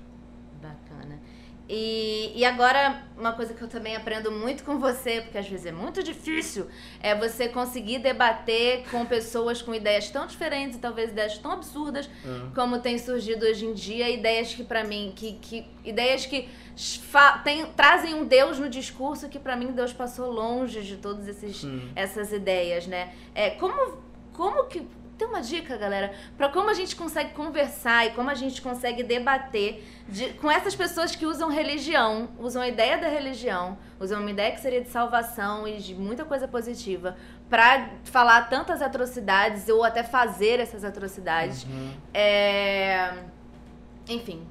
[0.61, 1.19] Bacana.
[1.69, 5.65] E, e agora, uma coisa que eu também aprendo muito com você, porque às vezes
[5.67, 6.67] é muito difícil,
[7.01, 12.07] é você conseguir debater com pessoas com ideias tão diferentes e talvez ideias tão absurdas
[12.25, 12.53] É.
[12.53, 16.49] como tem surgido hoje em dia, ideias que pra mim, que, que ideias que
[17.43, 21.65] tem- trazem um Deus no discurso que pra mim Deus passou longe de todas esses,
[21.95, 23.13] essas ideias, né?
[23.33, 23.97] É, como,
[24.33, 24.85] como que.
[25.21, 29.03] Tem uma dica, galera, pra como a gente consegue conversar e como a gente consegue
[29.03, 34.31] debater de- com essas pessoas que usam religião, usam a ideia da religião, usam uma
[34.31, 37.15] ideia que seria de salvação e de muita coisa positiva,
[37.47, 41.65] pra falar tantas atrocidades ou até fazer essas atrocidades.
[41.65, 41.93] Uhum.
[42.15, 43.13] É...
[44.09, 44.47] Enfim.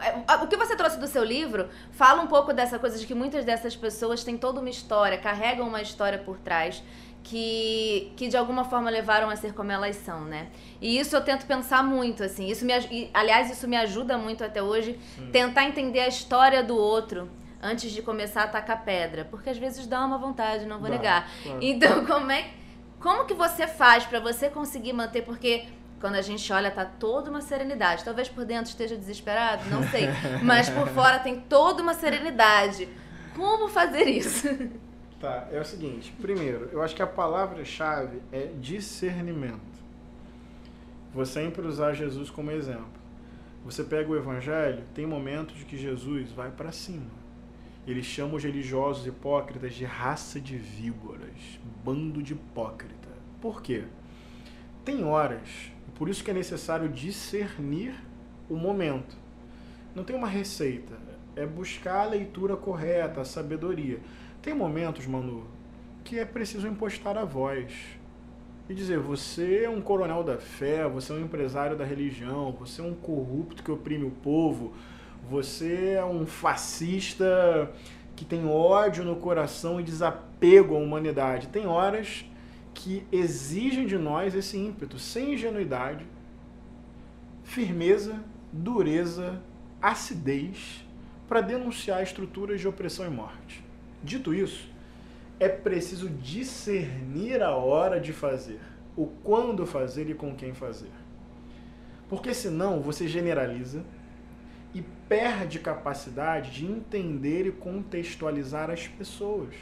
[0.00, 3.14] É, O que você trouxe do seu livro fala um pouco dessa coisa de que
[3.14, 6.82] muitas dessas pessoas têm toda uma história, carregam uma história por trás,
[7.22, 10.48] que, que de alguma forma levaram a ser como elas são, né?
[10.80, 12.48] E isso eu tento pensar muito, assim.
[12.48, 12.72] Isso me,
[13.12, 14.98] aliás, isso me ajuda muito até hoje,
[15.32, 17.30] tentar entender a história do outro
[17.62, 19.24] antes de começar a atacar pedra.
[19.24, 21.30] Porque às vezes dá uma vontade, não vou Dá, negar.
[21.42, 21.58] claro.
[21.62, 22.50] Então, como é
[23.00, 25.66] como que você faz pra você conseguir manter porque
[26.00, 28.04] quando a gente olha tá toda uma serenidade.
[28.04, 30.08] Talvez por dentro esteja desesperado, não sei,
[30.42, 32.88] mas por fora tem toda uma serenidade.
[33.36, 34.48] Como fazer isso?
[35.20, 36.12] Tá, é o seguinte.
[36.20, 39.58] Primeiro, eu acho que a palavra-chave é discernimento.
[41.12, 42.86] Vou sempre usar Jesus como exemplo.
[43.64, 47.10] Você pega o evangelho, tem momentos que Jesus vai para cima.
[47.86, 53.08] Ele chama os religiosos hipócritas de raça de víboras, bando de hipócrita.
[53.40, 53.84] Por quê?
[54.84, 57.94] Tem horas, por isso que é necessário discernir
[58.48, 59.16] o momento.
[59.94, 60.94] Não tem uma receita,
[61.34, 63.98] é buscar a leitura correta, a sabedoria.
[64.40, 65.46] Tem momentos, Manu,
[66.04, 67.72] que é preciso impostar a voz
[68.68, 72.80] e dizer: você é um coronel da fé, você é um empresário da religião, você
[72.80, 74.72] é um corrupto que oprime o povo,
[75.28, 77.70] você é um fascista
[78.14, 81.48] que tem ódio no coração e desapego à humanidade.
[81.48, 82.24] Tem horas
[82.74, 86.06] que exigem de nós esse ímpeto, sem ingenuidade,
[87.42, 88.22] firmeza,
[88.52, 89.42] dureza,
[89.82, 90.84] acidez,
[91.28, 93.67] para denunciar estruturas de opressão e morte.
[94.02, 94.68] Dito isso,
[95.40, 98.60] é preciso discernir a hora de fazer,
[98.96, 100.90] o quando fazer e com quem fazer.
[102.08, 103.84] Porque senão você generaliza
[104.74, 109.54] e perde capacidade de entender e contextualizar as pessoas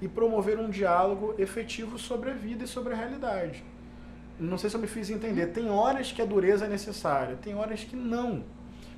[0.00, 3.64] e promover um diálogo efetivo sobre a vida e sobre a realidade.
[4.38, 5.46] Não sei se eu me fiz entender.
[5.48, 8.44] Tem horas que a dureza é necessária, tem horas que não,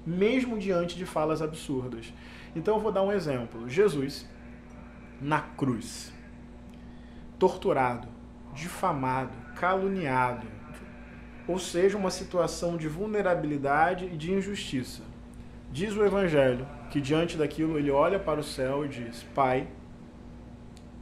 [0.06, 2.12] mesmo diante de falas absurdas.
[2.54, 3.68] Então eu vou dar um exemplo.
[3.68, 4.26] Jesus,
[5.20, 6.12] na cruz,
[7.38, 8.08] torturado,
[8.54, 10.46] difamado, caluniado,
[11.46, 15.02] ou seja, uma situação de vulnerabilidade e de injustiça.
[15.70, 19.68] Diz o Evangelho que diante daquilo ele olha para o céu e diz: Pai,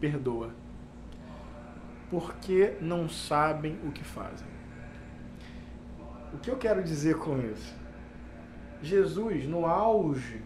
[0.00, 0.50] perdoa,
[2.10, 4.46] porque não sabem o que fazem.
[6.32, 7.74] O que eu quero dizer com isso?
[8.82, 10.42] Jesus, no auge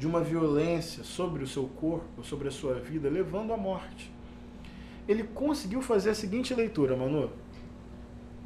[0.00, 4.10] de uma violência sobre o seu corpo, sobre a sua vida, levando à morte,
[5.06, 7.30] ele conseguiu fazer a seguinte leitura, Manu.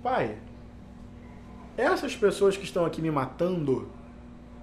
[0.02, 0.36] Pai,
[1.76, 3.88] essas pessoas que estão aqui me matando,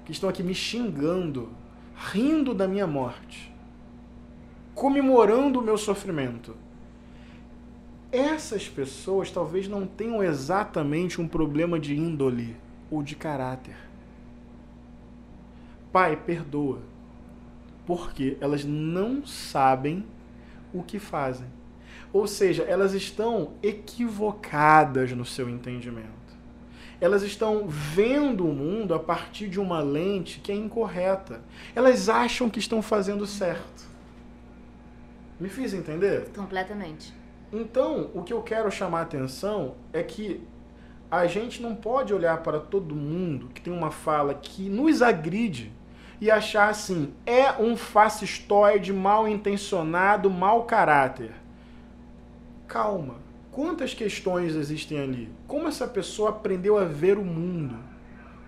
[0.04, 1.48] que estão aqui me xingando,
[1.96, 3.56] rindo da minha morte,
[4.76, 6.58] comemorando o meu sofrimento.
[8.12, 12.58] Essas pessoas talvez não tenham exatamente um problema de índole
[12.92, 13.91] ou de caráter.
[15.92, 16.80] Pai, perdoa,
[17.86, 20.06] porque elas não sabem
[20.74, 21.48] o que fazem.
[22.14, 26.10] Ou seja, elas estão equivocadas no seu entendimento.
[27.00, 31.42] Elas estão vendo o mundo a partir de uma lente que é incorreta.
[31.76, 33.90] Elas acham que estão fazendo certo.
[35.40, 36.30] Me fiz entender?
[36.36, 37.14] Completamente.
[37.52, 40.42] Então, o que eu quero chamar a atenção é que
[41.10, 45.72] a gente não pode olhar para todo mundo que tem uma fala que nos agride
[46.22, 51.32] e achar assim, é um fascistoide mal intencionado, mau caráter.
[52.68, 53.16] Calma.
[53.52, 55.30] Quantas questões existem ali?
[55.46, 57.76] Como essa pessoa aprendeu a ver o mundo?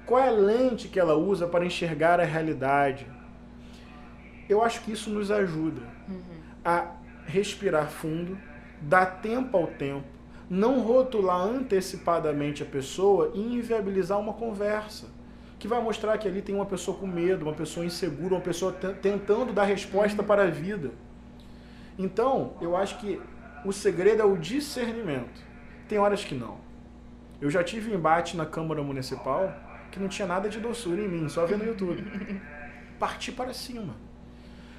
[0.05, 3.05] Qual é a lente que ela usa para enxergar a realidade?
[4.47, 5.81] Eu acho que isso nos ajuda.
[6.07, 8.37] Uhum a respirar fundo,
[8.81, 10.07] dar tempo ao tempo,
[10.49, 15.07] não rotular antecipadamente a pessoa e inviabilizar uma conversa.
[15.63, 18.73] Que vai mostrar que ali tem uma pessoa com medo, uma pessoa insegura, uma pessoa
[18.73, 20.27] tentando dar resposta uhum.
[20.27, 20.91] para a vida.
[21.97, 23.21] Então, eu acho que
[23.63, 25.41] o segredo é o discernimento.
[25.87, 26.57] Tem horas que não.
[27.39, 29.55] Eu já tive embate na Câmara Municipal
[29.89, 32.03] que não tinha nada de doçura em mim, só vendo no YouTube.
[32.99, 33.95] Parti para cima.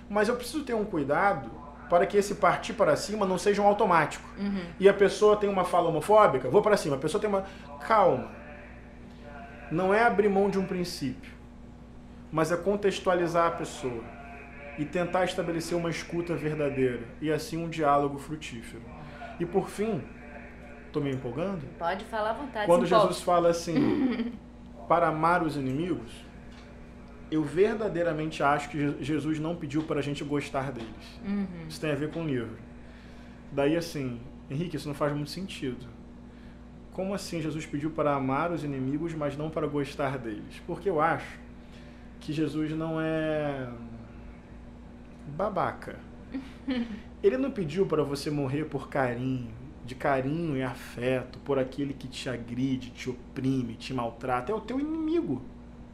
[0.06, 1.50] Mas eu preciso ter um cuidado
[1.88, 4.28] para que esse partir para cima não seja um automático.
[4.38, 4.66] Uhum.
[4.78, 6.96] E a pessoa tem uma fala homofóbica, vou para cima.
[6.96, 7.46] A pessoa tem uma.
[7.88, 8.43] Calma.
[9.74, 11.32] Não é abrir mão de um princípio,
[12.30, 14.04] mas é contextualizar a pessoa
[14.78, 18.84] e tentar estabelecer uma escuta verdadeira e assim um diálogo frutífero.
[19.40, 20.00] E por fim,
[20.86, 21.66] estou me empolgando?
[21.76, 22.66] Pode falar à vontade.
[22.66, 24.32] Quando Jesus fala assim,
[24.86, 26.24] para amar os inimigos,
[27.28, 31.20] eu verdadeiramente acho que Jesus não pediu para a gente gostar deles.
[31.26, 31.66] Uhum.
[31.68, 32.58] Isso tem a ver com o livro.
[33.50, 35.84] Daí assim, Henrique, isso não faz muito sentido.
[36.94, 40.62] Como assim Jesus pediu para amar os inimigos, mas não para gostar deles?
[40.64, 41.38] Porque eu acho
[42.20, 43.68] que Jesus não é
[45.36, 45.98] babaca.
[47.20, 49.50] Ele não pediu para você morrer por carinho,
[49.84, 54.52] de carinho e afeto, por aquele que te agride, te oprime, te maltrata.
[54.52, 55.42] É o teu inimigo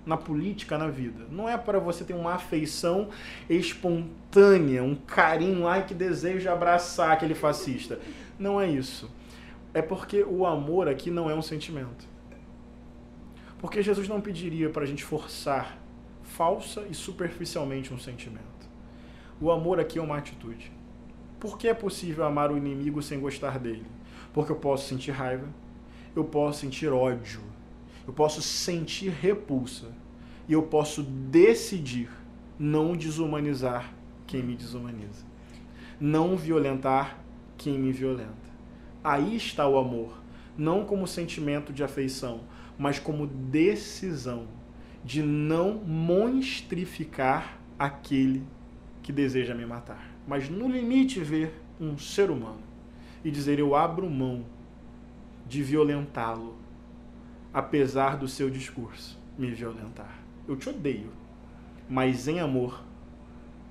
[0.05, 1.25] na política, na vida.
[1.31, 3.09] Não é para você ter uma afeição
[3.49, 7.99] espontânea, um carinho, ai que desejo abraçar aquele fascista.
[8.39, 9.11] Não é isso.
[9.73, 12.09] É porque o amor aqui não é um sentimento.
[13.59, 15.79] Porque Jesus não pediria para a gente forçar
[16.23, 18.45] falsa e superficialmente um sentimento.
[19.41, 20.73] O amor aqui é uma atitude.
[21.39, 23.87] Por que é possível amar o inimigo sem gostar dele?
[24.33, 25.49] Porque eu posso sentir raiva,
[26.15, 27.41] eu posso sentir ódio,
[28.07, 29.87] eu posso sentir repulsa
[30.49, 32.11] e eu posso decidir
[32.59, 33.93] não desumanizar
[34.27, 35.25] quem me desumaniza,
[35.99, 37.19] não violentar
[37.57, 38.50] quem me violenta.
[39.03, 40.21] Aí está o amor,
[40.57, 42.41] não como sentimento de afeição,
[42.79, 44.47] mas como decisão
[45.05, 48.43] de não monstrificar aquele
[49.03, 52.61] que deseja me matar, mas no limite ver um ser humano
[53.25, 54.45] e dizer eu abro mão
[55.47, 56.61] de violentá-lo
[57.53, 60.19] apesar do seu discurso me violentar.
[60.47, 61.11] Eu te odeio,
[61.89, 62.83] mas em amor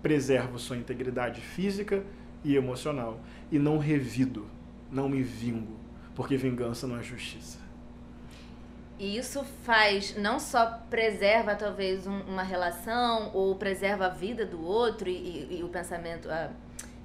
[0.02, 2.04] preservo sua integridade física
[2.44, 3.20] e emocional
[3.52, 4.46] e não revido,
[4.92, 5.78] não me vingo,
[6.16, 7.60] porque vingança não é justiça.
[9.00, 14.62] E isso faz, não só preserva talvez um, uma relação ou preserva a vida do
[14.62, 16.28] outro e, e, e o pensamento,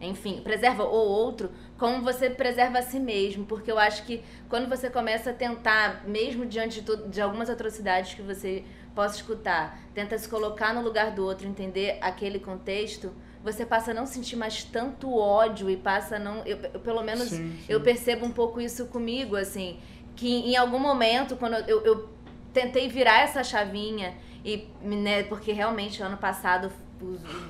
[0.01, 3.47] enfim, preserva o outro, como você preserva a si mesmo.
[3.47, 8.13] Porque eu acho que quando você começa a tentar, mesmo diante de, de algumas atrocidades
[8.13, 13.13] que você possa escutar, tenta se colocar no lugar do outro, entender aquele contexto,
[13.45, 16.39] você passa a não sentir mais tanto ódio e passa a não.
[16.47, 17.65] Eu, eu pelo menos sim, sim.
[17.69, 19.79] eu percebo um pouco isso comigo, assim.
[20.17, 22.09] Que em algum momento, quando eu, eu
[22.55, 26.73] tentei virar essa chavinha, e, né, porque realmente ano passado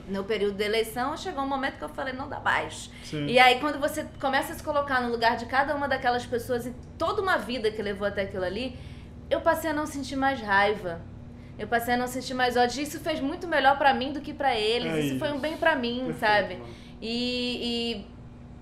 [0.08, 2.90] no período da eleição, chegou um momento que eu falei, não dá mais.
[3.04, 3.26] Sim.
[3.26, 6.66] E aí, quando você começa a se colocar no lugar de cada uma daquelas pessoas
[6.66, 8.76] e toda uma vida que levou até aquilo ali,
[9.30, 11.00] eu passei a não sentir mais raiva.
[11.58, 12.82] Eu passei a não sentir mais ódio.
[12.82, 14.92] Isso fez muito melhor para mim do que para eles.
[14.92, 16.62] É isso, isso, foi um bem para mim, Perfeito, sabe?
[17.00, 18.06] E, e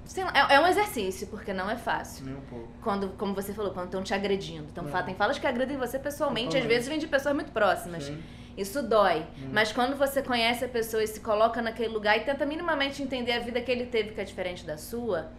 [0.04, 2.26] sei lá, é, é, um exercício, porque não é fácil.
[2.26, 2.68] Nem um pouco.
[2.82, 4.66] Quando, como você falou, quando estão te agredindo.
[4.70, 5.02] Então, é.
[5.02, 8.04] tem falas que agredem você pessoalmente, às vezes vem de pessoas muito próximas.
[8.04, 8.22] Sim.
[8.56, 9.20] Isso dói.
[9.20, 9.48] Hum.
[9.52, 13.32] Mas quando você conhece a pessoa e se coloca naquele lugar e tenta minimamente entender
[13.32, 15.30] a vida que ele teve, que é diferente da sua,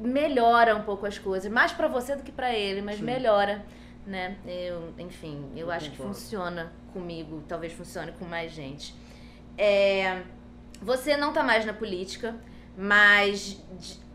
[0.00, 1.50] melhora um pouco as coisas.
[1.50, 3.04] Mais para você do que para ele, mas Sim.
[3.04, 3.64] melhora
[4.06, 4.36] né?
[4.46, 8.94] Eu, enfim, eu, acho que funciona comigo, talvez funcione com mais gente.
[9.58, 10.22] É,
[10.80, 12.36] você não tá mais na política,
[12.76, 13.60] mas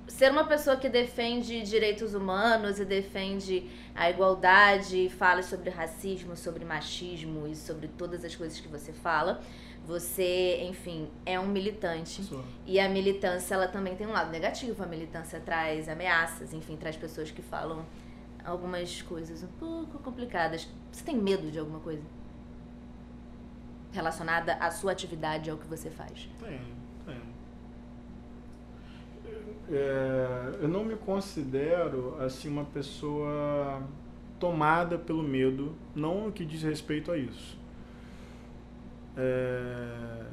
[0.07, 6.63] ser uma pessoa que defende direitos humanos e defende a igualdade, fala sobre racismo, sobre
[6.63, 9.41] machismo e sobre todas as coisas que você fala,
[9.85, 12.23] você, enfim, é um militante.
[12.23, 12.43] Sou.
[12.65, 14.83] E a militância, ela também tem um lado negativo.
[14.83, 17.85] A militância traz ameaças, enfim, traz pessoas que falam
[18.45, 20.67] algumas coisas um pouco complicadas.
[20.91, 22.03] Você tem medo de alguma coisa?
[23.91, 26.29] Relacionada à sua atividade, ao que você faz?
[26.39, 26.61] Tenho,
[27.05, 27.41] tenho.
[29.69, 33.81] É, eu não me considero assim uma pessoa
[34.39, 37.57] tomada pelo medo, não no que diz respeito a isso.
[39.15, 40.25] É,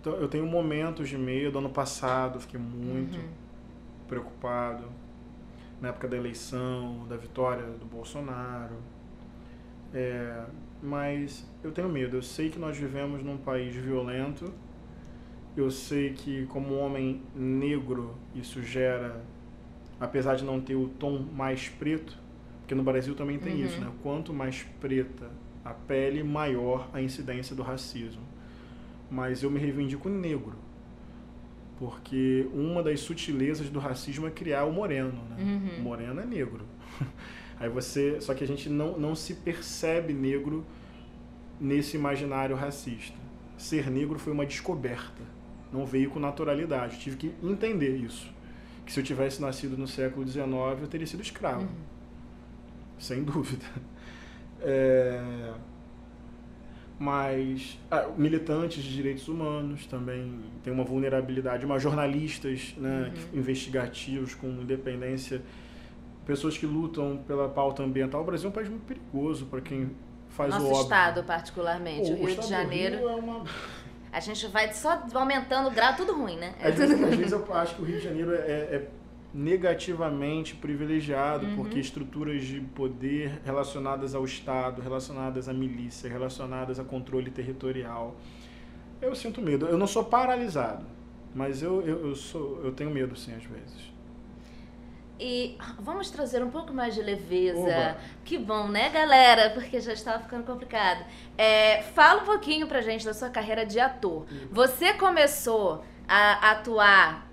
[0.00, 1.58] então, eu tenho momentos de medo.
[1.58, 3.28] Ano passado, fiquei muito uhum.
[4.06, 4.99] preocupado
[5.80, 8.76] na época da eleição, da vitória do Bolsonaro.
[9.92, 10.44] É,
[10.82, 12.16] mas eu tenho medo.
[12.16, 14.52] Eu sei que nós vivemos num país violento.
[15.56, 19.24] Eu sei que, como homem negro, isso gera,
[19.98, 22.16] apesar de não ter o tom mais preto,
[22.60, 23.64] porque no Brasil também tem uhum.
[23.64, 23.90] isso, né?
[24.02, 25.28] Quanto mais preta
[25.64, 28.22] a pele, maior a incidência do racismo.
[29.10, 30.69] Mas eu me reivindico negro
[31.80, 35.36] porque uma das sutilezas do racismo é criar o moreno, né?
[35.40, 35.78] Uhum.
[35.78, 36.66] O moreno é negro.
[37.58, 40.62] Aí você, só que a gente não, não se percebe negro
[41.58, 43.16] nesse imaginário racista.
[43.56, 45.22] Ser negro foi uma descoberta,
[45.72, 46.96] não veio com naturalidade.
[46.96, 48.30] Eu tive que entender isso.
[48.84, 50.46] Que se eu tivesse nascido no século XIX,
[50.82, 51.62] eu teria sido escravo.
[51.62, 51.68] Uhum.
[52.98, 53.64] Sem dúvida.
[54.62, 55.54] É
[57.00, 63.38] mas ah, militantes de direitos humanos também tem uma vulnerabilidade, mas jornalistas né, uhum.
[63.40, 65.40] investigativos com independência,
[66.26, 68.20] pessoas que lutam pela pauta ambiental.
[68.20, 69.92] O Brasil é um país muito perigoso para quem
[70.28, 70.82] faz Nosso o óbvio.
[70.82, 72.98] estado, particularmente, o, o Rio de Janeiro.
[72.98, 73.44] Rio é uma...
[74.12, 76.54] A gente vai só aumentando o grau, tudo ruim, né?
[76.62, 78.88] Às, vezes, às vezes eu acho que o Rio de Janeiro é, é
[79.32, 81.56] negativamente privilegiado, uhum.
[81.56, 88.16] porque estruturas de poder relacionadas ao Estado, relacionadas à milícia, relacionadas a controle territorial.
[89.00, 89.66] Eu sinto medo.
[89.66, 90.84] Eu não sou paralisado,
[91.34, 93.90] mas eu, eu, eu, sou, eu tenho medo, sim, às vezes.
[95.18, 97.60] E vamos trazer um pouco mais de leveza.
[97.60, 97.98] Oba.
[98.24, 99.50] Que bom, né, galera?
[99.50, 101.04] Porque já estava ficando complicado.
[101.36, 104.24] É, fala um pouquinho pra gente da sua carreira de ator.
[104.50, 107.29] Você começou a atuar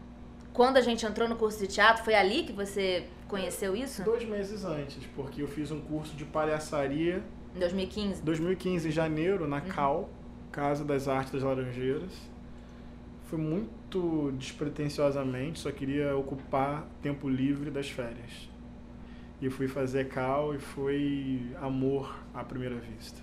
[0.57, 4.03] quando a gente entrou no curso de teatro, foi ali que você conheceu isso?
[4.03, 7.23] Dois meses antes, porque eu fiz um curso de palhaçaria.
[7.55, 8.23] Em 2015?
[8.23, 9.67] 2015, em janeiro, na uhum.
[9.67, 10.09] CAL,
[10.51, 12.11] Casa das Artes das Laranjeiras.
[13.25, 18.49] Foi muito despretensiosamente, só queria ocupar tempo livre das férias.
[19.39, 23.21] E fui fazer CAL e foi amor à primeira vista.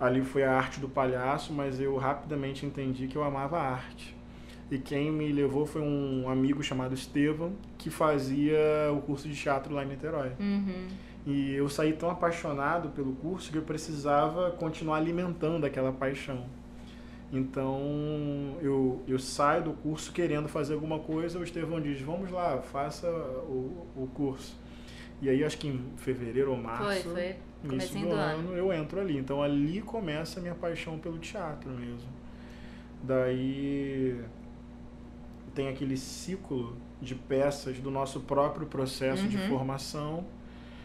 [0.00, 4.15] Ali foi a arte do palhaço, mas eu rapidamente entendi que eu amava a arte
[4.70, 8.58] e quem me levou foi um amigo chamado Estevam, que fazia
[8.92, 10.32] o curso de teatro lá em Niterói.
[10.40, 10.88] Uhum.
[11.24, 16.44] E eu saí tão apaixonado pelo curso que eu precisava continuar alimentando aquela paixão.
[17.32, 22.58] Então eu, eu saio do curso querendo fazer alguma coisa, o Estevão diz, vamos lá,
[22.58, 24.56] faça o, o curso.
[25.20, 27.36] E aí acho que em fevereiro ou março, foi, foi.
[27.64, 29.16] início do, do ano, eu entro ali.
[29.16, 32.08] Então ali começa a minha paixão pelo teatro mesmo.
[33.02, 34.16] Daí
[35.56, 39.28] tem aquele ciclo de peças do nosso próprio processo uhum.
[39.28, 40.24] de formação.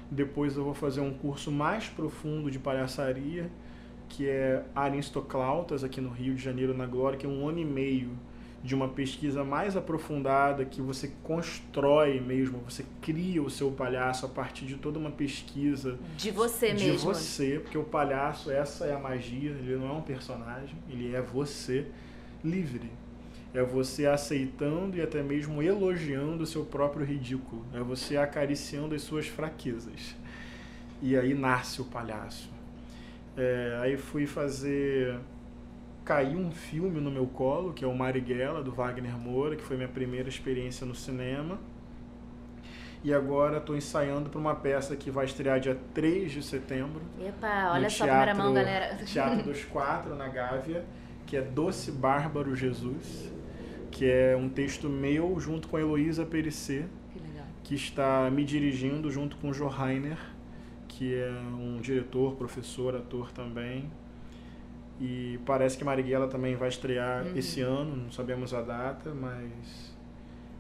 [0.10, 3.52] Depois eu vou fazer um curso mais profundo de palhaçaria,
[4.08, 7.66] que é Aristoclautas, aqui no Rio de Janeiro, na Glória, que é um ano e
[7.66, 8.18] meio
[8.64, 14.30] de uma pesquisa mais aprofundada, que você constrói mesmo, você cria o seu palhaço a
[14.30, 15.98] partir de toda uma pesquisa.
[16.16, 17.00] De você de mesmo.
[17.00, 21.16] De você, porque o palhaço, essa é a magia, ele não é um personagem, ele
[21.16, 21.88] é você
[22.44, 23.01] livre.
[23.54, 27.66] É você aceitando e até mesmo elogiando o seu próprio ridículo.
[27.74, 30.16] É você acariciando as suas fraquezas.
[31.02, 32.50] E aí nasce o palhaço.
[33.36, 35.20] É, aí fui fazer
[36.04, 39.78] caiu um filme no meu colo, que é o Marighella, do Wagner Moura, que foi
[39.78, 41.60] minha primeira experiência no cinema.
[43.04, 47.02] E agora estou ensaiando para uma peça que vai estrear dia 3 de setembro.
[47.20, 48.96] Epa, olha só a primeira mão, galera.
[48.98, 50.86] Teatro dos Quatro, na Gávea,
[51.26, 53.32] que é Doce Bárbaro Jesus,
[53.92, 57.22] que é um texto meu junto com a Heloísa Perissé, que,
[57.64, 60.18] que está me dirigindo junto com o Jo Rainer,
[60.88, 63.92] que é um diretor, professor, ator também.
[65.00, 67.36] E parece que Marighella também vai estrear uhum.
[67.36, 69.92] esse ano, não sabemos a data, mas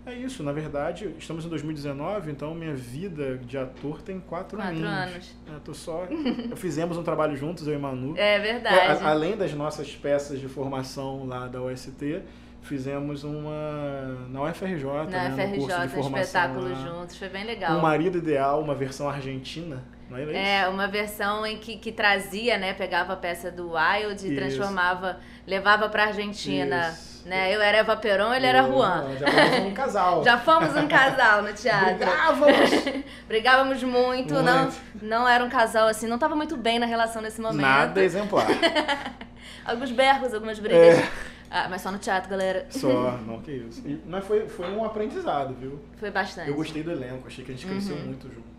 [0.05, 0.41] é isso.
[0.41, 5.13] Na verdade, estamos em 2019, então minha vida de ator tem quatro, quatro anos.
[5.13, 5.35] anos.
[5.47, 6.07] Eu tô só.
[6.55, 8.17] Fizemos um trabalho juntos, eu e Manu.
[8.17, 9.03] É verdade.
[9.03, 12.23] A, além das nossas peças de formação lá da UST,
[12.61, 16.75] fizemos uma na UFRJ, na né, UFRJ, no curso de formação espetáculo lá.
[16.75, 17.77] juntos, foi bem legal.
[17.77, 19.83] O Marido Ideal, uma versão argentina.
[20.09, 22.73] Não era é, uma versão em que, que trazia, né?
[22.73, 24.35] Pegava a peça do Wild e isso.
[24.35, 26.89] transformava, levava pra Argentina.
[26.89, 27.11] Isso.
[27.25, 27.55] Né?
[27.55, 29.15] Eu era Eva Peron, ele era Juan.
[29.17, 30.23] Já fomos um casal.
[30.25, 31.95] já fomos um casal no teatro.
[31.95, 32.69] Brigávamos!
[33.27, 37.21] Brigávamos muito, muito, Não, não era um casal assim, não tava muito bem na relação
[37.21, 37.61] nesse momento.
[37.61, 38.47] Nada exemplar.
[39.63, 40.97] Alguns berros, algumas brigas.
[40.97, 41.07] É.
[41.53, 42.65] Ah, mas só no teatro, galera.
[42.69, 43.85] Só, não que isso.
[43.85, 45.81] E, mas foi, foi um aprendizado, viu?
[45.97, 46.49] Foi bastante.
[46.49, 48.05] Eu gostei do elenco, achei que a gente cresceu uhum.
[48.05, 48.51] muito junto.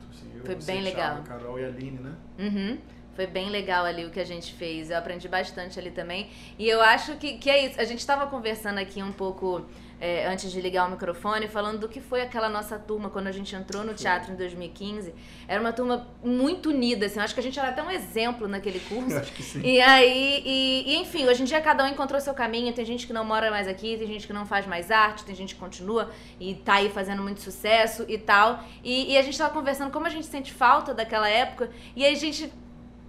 [0.45, 1.23] Foi bem legal.
[1.23, 2.15] Thiago, Carol e a Aline, né?
[2.39, 2.79] Uhum.
[3.15, 4.91] Foi bem legal ali o que a gente fez.
[4.91, 6.31] Eu aprendi bastante ali também.
[6.59, 7.81] E eu acho que, que é isso.
[7.81, 9.67] A gente estava conversando aqui um pouco
[10.03, 13.31] é, antes de ligar o microfone, falando do que foi aquela nossa turma quando a
[13.31, 15.15] gente entrou no teatro em 2015.
[15.47, 17.21] Era uma turma muito unida, assim.
[17.21, 19.17] Eu acho que a gente era até um exemplo naquele curso.
[19.17, 19.61] acho que sim.
[19.63, 22.73] E aí, e, e, enfim, hoje em dia cada um encontrou seu caminho.
[22.73, 25.37] Tem gente que não mora mais aqui, tem gente que não faz mais arte, tem
[25.37, 28.65] gente que continua e tá aí fazendo muito sucesso e tal.
[28.83, 31.71] E, e a gente tava conversando como a gente sente falta daquela época.
[31.95, 32.53] E aí a gente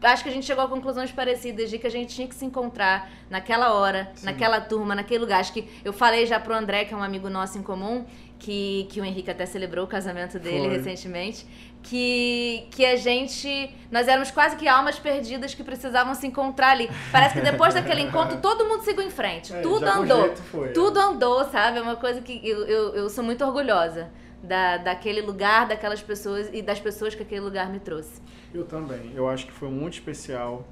[0.04, 2.46] acho que a gente chegou a conclusões parecidas de que a gente tinha que se
[2.46, 4.26] encontrar naquela hora, Sim.
[4.26, 5.40] naquela turma, naquele lugar.
[5.40, 8.06] Acho que eu falei já pro André, que é um amigo nosso em comum,
[8.40, 10.78] que, que o Henrique até celebrou o casamento dele Foi.
[10.78, 11.48] recentemente,
[11.82, 13.74] que, que a gente.
[13.92, 16.90] Nós éramos quase que almas perdidas que precisavam se encontrar ali.
[17.12, 19.54] Parece que depois daquele encontro todo mundo seguiu em frente.
[19.54, 20.36] É, tudo andou.
[20.36, 21.04] Foi, tudo é.
[21.04, 21.80] andou, sabe?
[21.80, 24.10] É uma coisa que eu, eu, eu sou muito orgulhosa
[24.44, 28.22] da, daquele lugar, daquelas pessoas e das pessoas que aquele lugar me trouxe.
[28.54, 29.14] Eu também.
[29.16, 30.68] Eu acho que foi muito especial.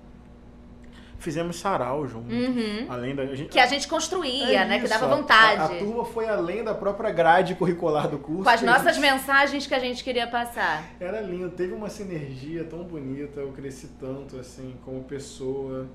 [1.18, 2.34] Fizemos sarau junto.
[2.34, 2.88] Uhum.
[2.90, 4.78] Além da, a gente, que a gente construía, é né?
[4.78, 5.62] Isso, que dava vontade.
[5.62, 8.44] A, a, turma foi além da própria grade curricular do curso.
[8.44, 9.04] Com as nossas gente...
[9.04, 10.84] mensagens que a gente queria passar.
[11.00, 11.52] Era lindo.
[11.52, 13.40] Teve uma sinergia tão bonita.
[13.40, 15.88] Eu cresci tanto, assim, como pessoa.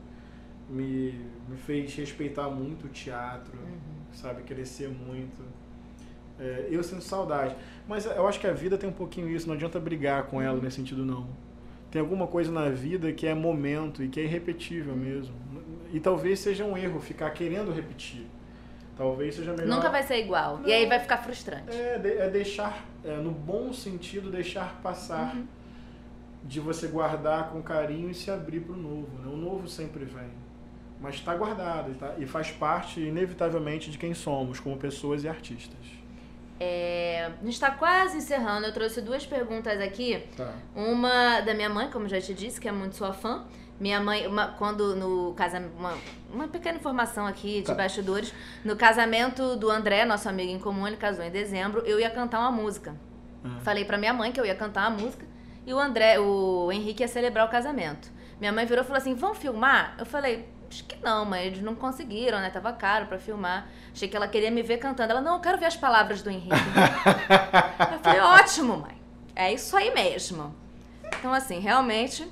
[0.68, 1.12] Me,
[1.48, 3.78] me fez respeitar muito o teatro, uhum.
[4.12, 4.42] sabe?
[4.42, 5.42] Crescer muito.
[6.38, 7.56] É, eu sinto saudade.
[7.88, 9.46] Mas eu acho que a vida tem um pouquinho isso.
[9.46, 11.26] Não adianta brigar com ela nesse sentido, não
[11.96, 15.34] tem alguma coisa na vida que é momento e que é irrepetível mesmo.
[15.92, 18.26] E talvez seja um erro ficar querendo repetir.
[18.96, 19.76] Talvez seja melhor.
[19.76, 20.58] Nunca vai ser igual.
[20.58, 21.70] Não, e aí vai ficar frustrante.
[21.70, 25.34] É, é deixar, é, no bom sentido, deixar passar.
[25.34, 25.46] Uhum.
[26.44, 29.18] De você guardar com carinho e se abrir para o novo.
[29.18, 29.32] Né?
[29.32, 30.28] O novo sempre vem.
[31.00, 35.76] Mas está guardado tá, e faz parte, inevitavelmente, de quem somos, como pessoas e artistas.
[36.58, 38.66] É, a gente está quase encerrando.
[38.66, 40.22] Eu trouxe duas perguntas aqui.
[40.36, 40.52] Tá.
[40.74, 43.44] Uma da minha mãe, como já te disse, que é muito sua fã.
[43.78, 45.76] Minha mãe, uma, quando no casamento.
[45.78, 45.94] Uma,
[46.32, 47.74] uma pequena informação aqui de tá.
[47.74, 48.32] bastidores.
[48.64, 52.40] No casamento do André, nosso amigo em comum, ele casou em dezembro, eu ia cantar
[52.40, 52.96] uma música.
[53.44, 53.60] Uhum.
[53.60, 55.26] Falei pra minha mãe que eu ia cantar uma música
[55.66, 58.08] e o André, o Henrique ia celebrar o casamento.
[58.38, 59.96] Minha mãe virou e falou assim: vamos filmar?
[59.98, 62.50] Eu falei, acho que não, mas eles não conseguiram, né?
[62.50, 63.66] Tava caro para filmar.
[63.92, 65.10] Achei que ela queria me ver cantando.
[65.10, 66.50] Ela, não, eu quero ver as palavras do Henrique.
[67.92, 68.96] eu falei, ótimo, mãe.
[69.34, 70.54] É isso aí mesmo.
[71.18, 72.30] Então, assim, realmente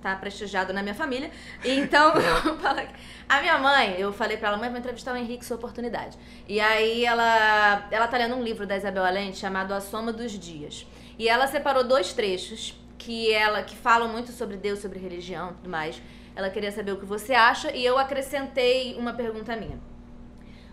[0.00, 1.30] tá prestigiado na minha família.
[1.64, 2.12] Então,
[3.28, 6.16] a minha mãe, eu falei para ela, mãe, vou entrevistar o Henrique, sua oportunidade.
[6.48, 10.32] E aí ela, ela tá lendo um livro da Isabel Allende chamado A Soma dos
[10.32, 10.86] Dias.
[11.18, 15.68] E ela separou dois trechos que ela que falam muito sobre Deus, sobre religião, tudo
[15.68, 16.00] mais.
[16.34, 19.80] Ela queria saber o que você acha e eu acrescentei uma pergunta minha.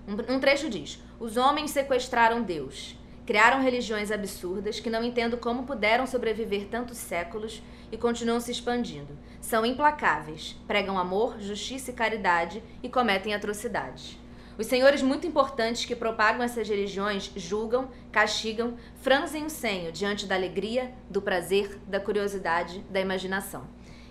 [0.07, 2.95] Um, trecho diz: Os homens sequestraram Deus.
[3.25, 9.17] Criaram religiões absurdas que não entendo como puderam sobreviver tantos séculos e continuam se expandindo.
[9.41, 14.17] São implacáveis, pregam amor, justiça e caridade e cometem atrocidades.
[14.57, 20.33] Os senhores muito importantes que propagam essas religiões julgam, castigam, franzem o senho diante da
[20.33, 23.67] alegria, do prazer, da curiosidade, da imaginação.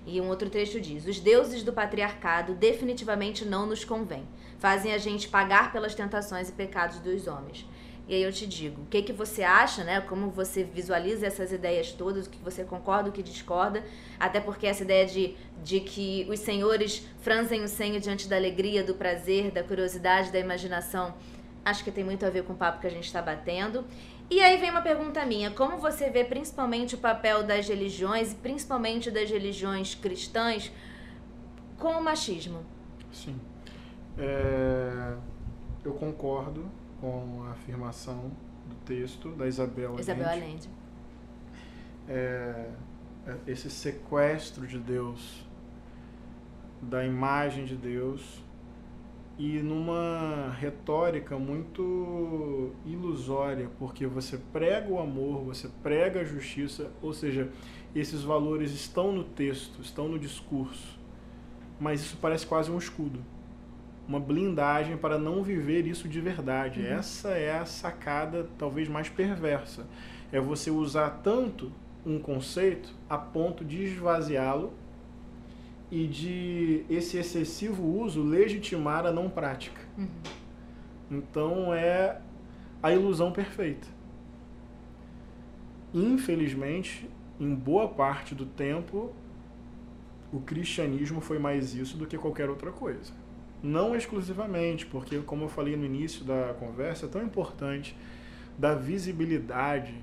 [0.06, 4.26] E um outro trecho diz: Os deuses do patriarcado definitivamente não nos convêm.
[4.58, 7.66] Fazem a gente pagar pelas tentações e pecados dos homens.
[8.08, 10.00] E aí eu te digo, o que, que você acha, né?
[10.00, 13.84] Como você visualiza essas ideias todas, o que você concorda, o que discorda,
[14.18, 15.34] até porque essa ideia de,
[15.64, 20.38] de que os senhores franzem o senho diante da alegria, do prazer, da curiosidade, da
[20.38, 21.16] imaginação,
[21.64, 23.84] acho que tem muito a ver com o papo que a gente está batendo.
[24.28, 28.34] E aí vem uma pergunta minha, como você vê principalmente o papel das religiões, e
[28.36, 30.72] principalmente das religiões cristãs,
[31.78, 32.64] com o machismo?
[33.12, 33.38] Sim.
[34.18, 35.16] É,
[35.84, 36.68] eu concordo
[37.00, 38.32] com a afirmação
[38.66, 40.68] do texto da Isabel Isabel Allende.
[42.08, 42.70] É,
[43.26, 45.44] é, esse sequestro de Deus,
[46.82, 48.42] da imagem de Deus,
[49.38, 57.12] e numa retórica muito ilusória, porque você prega o amor, você prega a justiça, ou
[57.12, 57.50] seja,
[57.94, 60.98] esses valores estão no texto, estão no discurso,
[61.78, 63.20] mas isso parece quase um escudo
[64.08, 66.80] uma blindagem para não viver isso de verdade.
[66.80, 66.86] Uhum.
[66.86, 69.86] Essa é a sacada talvez mais perversa.
[70.32, 71.72] É você usar tanto
[72.04, 74.72] um conceito a ponto de esvaziá-lo
[75.90, 79.80] e de esse excessivo uso legitimar a não prática.
[79.96, 80.08] Uhum.
[81.10, 82.20] Então é
[82.82, 83.86] a ilusão perfeita.
[85.94, 87.08] Infelizmente,
[87.38, 89.12] em boa parte do tempo,
[90.32, 93.12] o cristianismo foi mais isso do que qualquer outra coisa.
[93.62, 97.96] Não exclusivamente, porque, como eu falei no início da conversa, é tão importante
[98.58, 99.94] dar visibilidade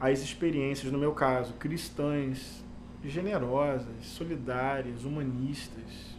[0.00, 2.61] às experiências, no meu caso, cristãs,
[3.10, 6.12] generosas, solidárias, humanistas.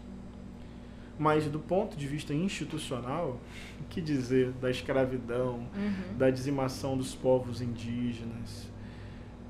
[1.17, 3.39] Mas do ponto de vista institucional,
[3.79, 6.17] o que dizer da escravidão, uhum.
[6.17, 8.67] da dizimação dos povos indígenas,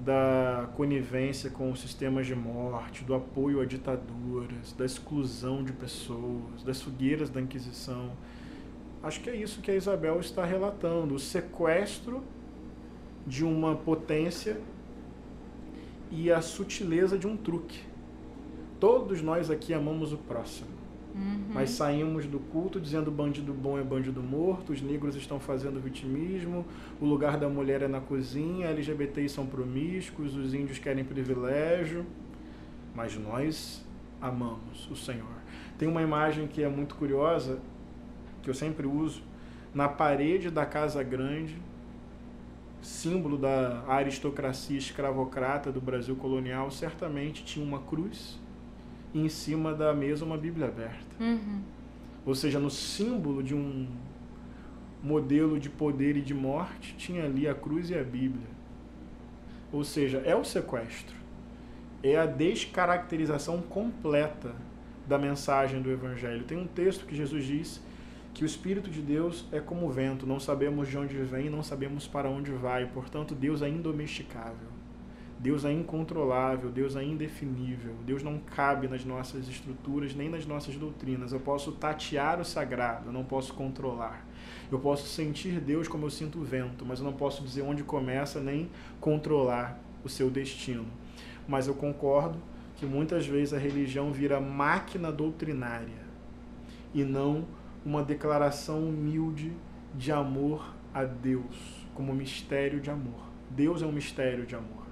[0.04, 6.64] da conivência com os sistemas de morte, do apoio a ditaduras, da exclusão de pessoas,
[6.66, 8.12] das fogueiras da Inquisição.
[9.02, 12.24] Acho que é isso que a Isabel está relatando: o sequestro
[13.26, 14.60] de uma potência
[16.14, 17.80] e a sutileza de um truque.
[18.80, 20.70] Todos nós aqui amamos o próximo.
[21.16, 21.46] Uhum.
[21.54, 26.66] Mas saímos do culto dizendo bandido bom é bandido morto, os negros estão fazendo vitimismo,
[27.00, 32.06] o lugar da mulher é na cozinha, LGBTs são promíscuos, os índios querem privilégio.
[32.96, 33.84] Mas nós
[34.22, 35.42] amamos o Senhor.
[35.78, 37.60] Tem uma imagem que é muito curiosa,
[38.44, 39.24] que eu sempre uso,
[39.74, 41.58] na parede da Casa Grande,
[42.84, 48.40] símbolo da aristocracia escravocrata do Brasil colonial, certamente tinha uma cruz
[49.14, 51.16] e em cima da mesa uma Bíblia aberta.
[51.20, 51.62] Uhum.
[52.26, 53.88] Ou seja, no símbolo de um
[55.02, 58.48] modelo de poder e de morte, tinha ali a cruz e a Bíblia.
[59.72, 61.16] Ou seja, é o sequestro.
[62.02, 64.54] É a descaracterização completa
[65.08, 66.44] da mensagem do Evangelho.
[66.44, 67.82] Tem um texto que Jesus diz
[68.34, 71.62] que o Espírito de Deus é como o vento, não sabemos de onde vem, não
[71.62, 74.74] sabemos para onde vai, portanto, Deus é indomesticável.
[75.44, 80.76] Deus é incontrolável, Deus é indefinível, Deus não cabe nas nossas estruturas nem nas nossas
[80.78, 81.34] doutrinas.
[81.34, 84.26] Eu posso tatear o sagrado, eu não posso controlar.
[84.72, 87.84] Eu posso sentir Deus como eu sinto o vento, mas eu não posso dizer onde
[87.84, 88.70] começa nem
[89.02, 90.86] controlar o seu destino.
[91.46, 92.40] Mas eu concordo
[92.78, 96.04] que muitas vezes a religião vira máquina doutrinária
[96.94, 97.46] e não
[97.86, 99.52] uma declaração humilde
[99.96, 103.30] de amor a Deus, como mistério de amor.
[103.50, 104.84] Deus é um mistério de amor.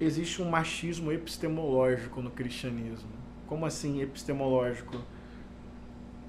[0.00, 3.10] existe um machismo epistemológico no cristianismo.
[3.46, 5.02] Como assim epistemológico?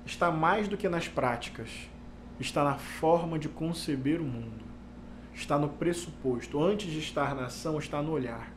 [0.05, 1.69] Está mais do que nas práticas,
[2.39, 4.65] está na forma de conceber o mundo,
[5.33, 6.61] está no pressuposto.
[6.61, 8.51] Antes de estar na ação, está no olhar,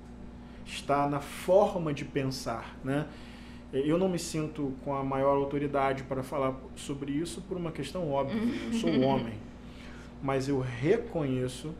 [0.64, 2.74] está na forma de pensar.
[2.82, 3.06] Né?
[3.72, 8.10] Eu não me sinto com a maior autoridade para falar sobre isso por uma questão
[8.10, 8.38] óbvia.
[8.66, 9.34] Eu sou homem,
[10.22, 11.74] mas eu reconheço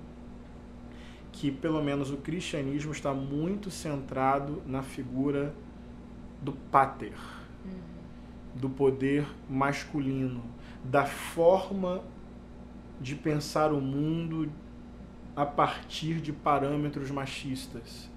[1.30, 5.54] que pelo menos o cristianismo está muito centrado na figura
[6.40, 7.16] do pater,
[7.64, 7.72] uhum.
[8.54, 10.42] do poder masculino,
[10.84, 12.02] da forma
[13.00, 14.50] de pensar o mundo
[15.34, 18.11] a partir de parâmetros machistas.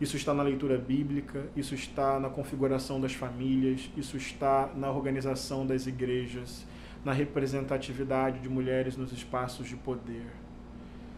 [0.00, 5.66] Isso está na leitura bíblica, isso está na configuração das famílias, isso está na organização
[5.66, 6.66] das igrejas,
[7.04, 10.26] na representatividade de mulheres nos espaços de poder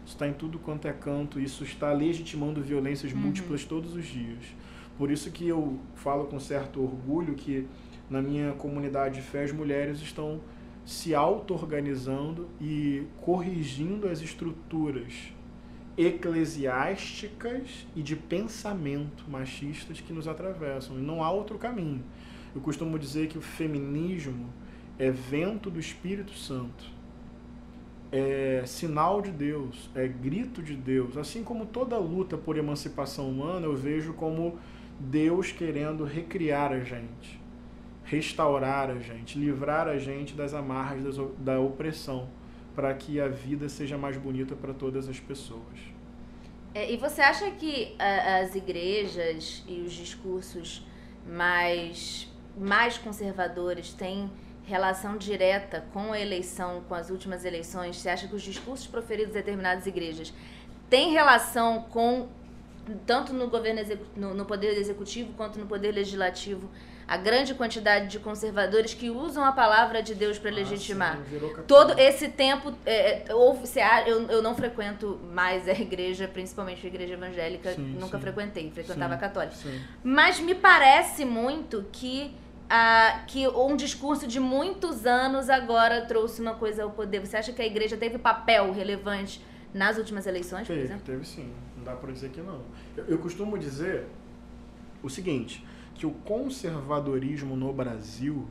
[0.05, 3.19] está em tudo quanto é canto, isso está legitimando violências uhum.
[3.19, 4.43] múltiplas todos os dias.
[4.97, 7.67] Por isso que eu falo com certo orgulho que
[8.09, 10.41] Na minha comunidade de fé, as mulheres estão
[10.85, 15.33] se auto-organizando e corrigindo as estruturas
[15.97, 20.97] eclesiásticas e de pensamento machistas que nos atravessam.
[20.97, 22.03] E não há outro caminho.
[22.55, 24.49] Eu costumo dizer que o feminismo
[24.97, 26.85] é vento do Espírito Santo,
[28.11, 31.17] é sinal de Deus, é grito de Deus.
[31.17, 34.59] Assim como toda luta por emancipação humana, eu vejo como
[34.99, 37.41] Deus querendo recriar a gente,
[38.03, 42.29] restaurar a gente, livrar a gente das amarras da opressão
[42.75, 45.93] para que a vida seja mais bonita para todas as pessoas.
[46.73, 50.85] É, e você acha que as igrejas e os discursos
[51.27, 54.29] mais, mais conservadores têm
[54.65, 57.97] relação direta com a eleição, com as últimas eleições?
[57.97, 60.33] Você acha que os discursos proferidos em determinadas igrejas
[60.89, 62.27] têm relação com,
[63.05, 63.81] tanto no governo
[64.15, 66.69] no, no poder executivo quanto no poder legislativo,
[67.07, 71.19] a grande quantidade de conservadores que usam a palavra de Deus para ah, legitimar.
[71.29, 73.67] Sim, Todo esse tempo, é, é houve,
[74.05, 78.23] eu, eu não frequento mais a igreja, principalmente a igreja evangélica, sim, nunca sim.
[78.23, 79.55] frequentei, frequentava a católica.
[80.03, 82.33] Mas me parece muito que
[82.69, 87.19] ah, que um discurso de muitos anos agora trouxe uma coisa ao poder.
[87.19, 89.41] Você acha que a igreja teve papel relevante
[89.73, 91.03] nas últimas eleições, teve, por exemplo?
[91.05, 92.61] Teve sim, não dá para dizer que não.
[92.95, 94.05] Eu, eu costumo dizer
[95.01, 95.65] o seguinte,
[95.95, 98.47] que o conservadorismo no Brasil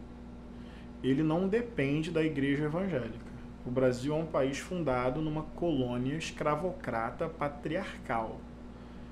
[1.02, 3.32] ele não depende da igreja evangélica.
[3.66, 8.40] O Brasil é um país fundado numa colônia escravocrata patriarcal.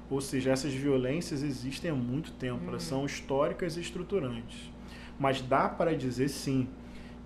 [0.08, 4.70] Ou seja, essas violências existem há muito tempo, elas são históricas e estruturantes.
[5.18, 6.68] Mas dá para dizer sim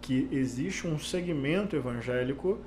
[0.02, 2.58] que existe um segmento evangélico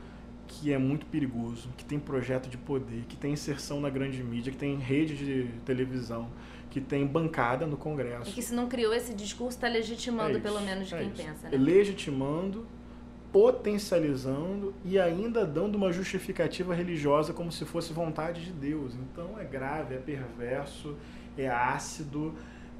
[0.48, 4.52] que é muito perigoso, que tem projeto de poder, que tem inserção na grande mídia,
[4.52, 6.30] que tem rede de televisão,
[6.70, 8.30] que tem bancada no Congresso.
[8.30, 11.00] E que se não criou esse discurso, está legitimando, é isso, pelo menos, de é
[11.00, 11.24] quem isso.
[11.24, 11.50] pensa.
[11.50, 11.58] Né?
[11.58, 12.66] Legitimando,
[13.32, 18.96] potencializando e ainda dando uma justificativa religiosa como se fosse vontade de Deus.
[18.96, 20.96] Então é grave, é perverso,
[21.38, 22.34] é ácido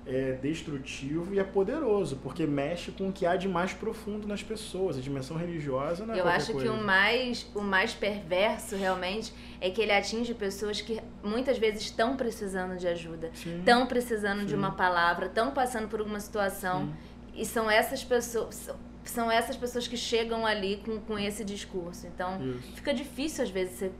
[0.08, 4.42] é destrutivo e é poderoso, porque mexe com o que há de mais profundo nas
[4.42, 4.98] pessoas.
[4.98, 6.68] A dimensão religiosa não é Eu acho coisa.
[6.68, 11.82] que o mais, o mais perverso realmente é que ele atinge pessoas que muitas vezes
[11.82, 14.46] estão precisando de ajuda, estão precisando sim.
[14.46, 17.42] de uma palavra, estão passando por alguma situação sim.
[17.42, 18.70] e são essas pessoas
[19.04, 22.06] são essas pessoas que chegam ali com, com esse discurso.
[22.08, 22.74] Então, Isso.
[22.76, 23.92] fica difícil às vezes você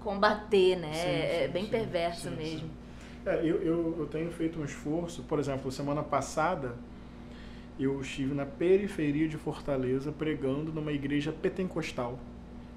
[0.00, 0.92] combater, né?
[0.92, 2.68] Sim, é bem perverso mesmo.
[3.26, 6.76] É, eu, eu, eu tenho feito um esforço, por exemplo, semana passada
[7.78, 12.18] eu estive na periferia de Fortaleza pregando numa igreja pentecostal,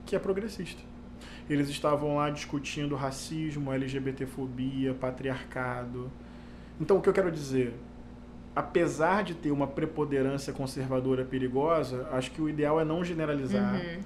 [0.05, 0.81] que é progressista.
[1.49, 6.11] Eles estavam lá discutindo racismo, LGBTfobia, patriarcado.
[6.81, 7.73] Então, o que eu quero dizer?
[8.55, 13.75] Apesar de ter uma preponderância conservadora perigosa, acho que o ideal é não generalizar.
[13.75, 13.99] Uhum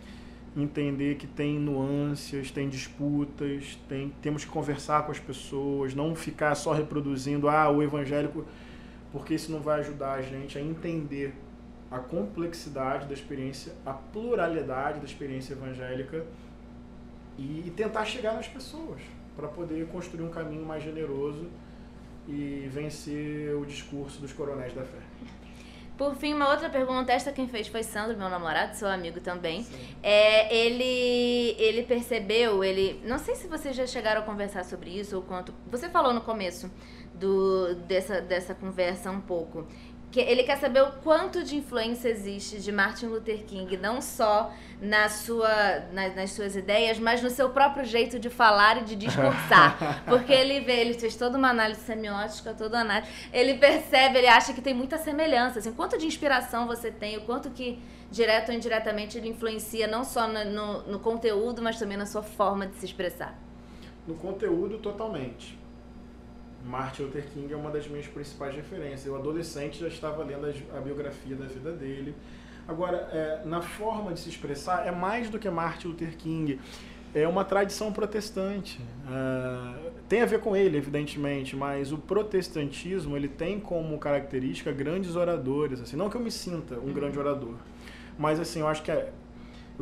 [0.56, 6.54] entender que tem nuances, tem disputas, tem, temos que conversar com as pessoas, não ficar
[6.56, 8.46] só reproduzindo ah, o evangélico,
[9.12, 11.34] porque isso não vai ajudar a gente a entender
[11.90, 16.26] a complexidade da experiência, a pluralidade da experiência evangélica
[17.38, 19.02] e, e tentar chegar nas pessoas
[19.36, 21.48] para poder construir um caminho mais generoso
[22.28, 25.00] e vencer o discurso dos coronéis da fé.
[25.98, 29.66] Por fim, uma outra pergunta, esta quem fez foi Sandro, meu namorado, seu amigo também.
[30.02, 33.00] É, ele, ele percebeu, ele.
[33.06, 35.54] Não sei se vocês já chegaram a conversar sobre isso ou quanto.
[35.68, 36.70] Você falou no começo
[37.14, 39.68] do, dessa, dessa conversa um pouco
[40.14, 44.54] que ele quer saber o quanto de influência existe de Martin Luther King, não só
[44.80, 48.96] na sua, na, nas suas ideias, mas no seu próprio jeito de falar e de
[48.96, 50.04] discursar.
[50.06, 54.28] Porque ele vê, ele fez toda uma análise semiótica, toda uma análise, ele percebe, ele
[54.28, 55.58] acha que tem muita semelhança.
[55.58, 60.04] Assim, quanto de inspiração você tem, o quanto que, direto ou indiretamente, ele influencia não
[60.04, 63.36] só no, no, no conteúdo, mas também na sua forma de se expressar.
[64.08, 65.63] No conteúdo, totalmente
[66.66, 69.06] Martin Luther King é uma das minhas principais referências.
[69.06, 72.16] Eu, adolescente, já estava lendo a, biografia da vida dele.
[72.68, 76.60] Agora, é, na forma de se expressar, é mais do que Martin Luther King.
[77.14, 78.80] É uma tradição protestante.
[79.08, 85.16] É, tem a ver com ele, evidentemente, mas o protestantismo ele tem como característica grandes
[85.16, 85.82] oradores.
[85.82, 87.56] Assim, não que eu me sinta um grande orador,
[88.18, 89.12] mas assim, eu acho que é,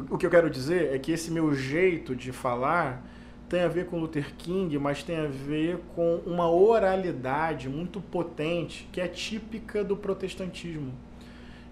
[0.10, 3.06] o que eu quero dizer é que esse meu jeito de falar
[3.52, 8.88] tem a ver com Luther King, mas tem a ver com uma oralidade muito potente
[8.94, 10.94] que é típica do protestantismo,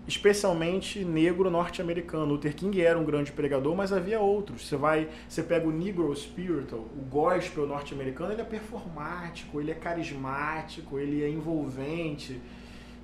[0.05, 2.25] especialmente negro norte-americano.
[2.25, 4.67] Luther King era um grande pregador, mas havia outros.
[4.67, 9.75] Você vai, você pega o Negro Spiritual, o gospel norte-americano, ele é performático, ele é
[9.75, 12.41] carismático, ele é envolvente.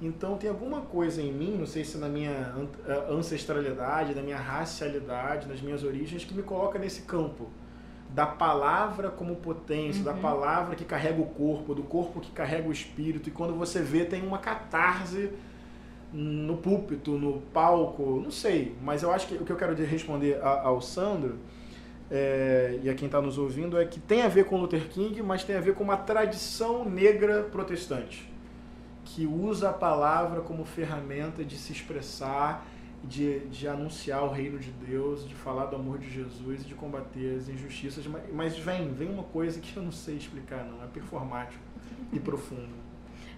[0.02, 2.54] Então tem alguma coisa em mim, não sei se na minha
[2.86, 7.50] eh, ancestralidade, na minha racialidade, nas minhas origens, que me coloca nesse campo
[8.10, 10.06] da palavra como potência, uhum.
[10.06, 13.30] da palavra que carrega o corpo, do corpo que carrega o espírito.
[13.30, 15.32] E quando você vê, tem uma catarse
[16.14, 18.76] no púlpito, no palco, não sei.
[18.82, 21.38] Mas eu acho que o que eu quero responder ao Sandro
[22.10, 25.22] é, e a quem está nos ouvindo é que tem a ver com Luther King,
[25.22, 28.36] mas tem a ver com uma tradição negra protestante
[29.06, 32.66] que usa a palavra como ferramenta de se expressar,
[33.08, 36.74] de, de anunciar o reino de Deus, de falar do amor de Jesus e de
[36.74, 38.06] combater as injustiças.
[38.34, 40.84] Mas, vem, vem uma coisa que eu não sei explicar, não.
[40.84, 41.64] É performático
[42.12, 42.86] e profundo.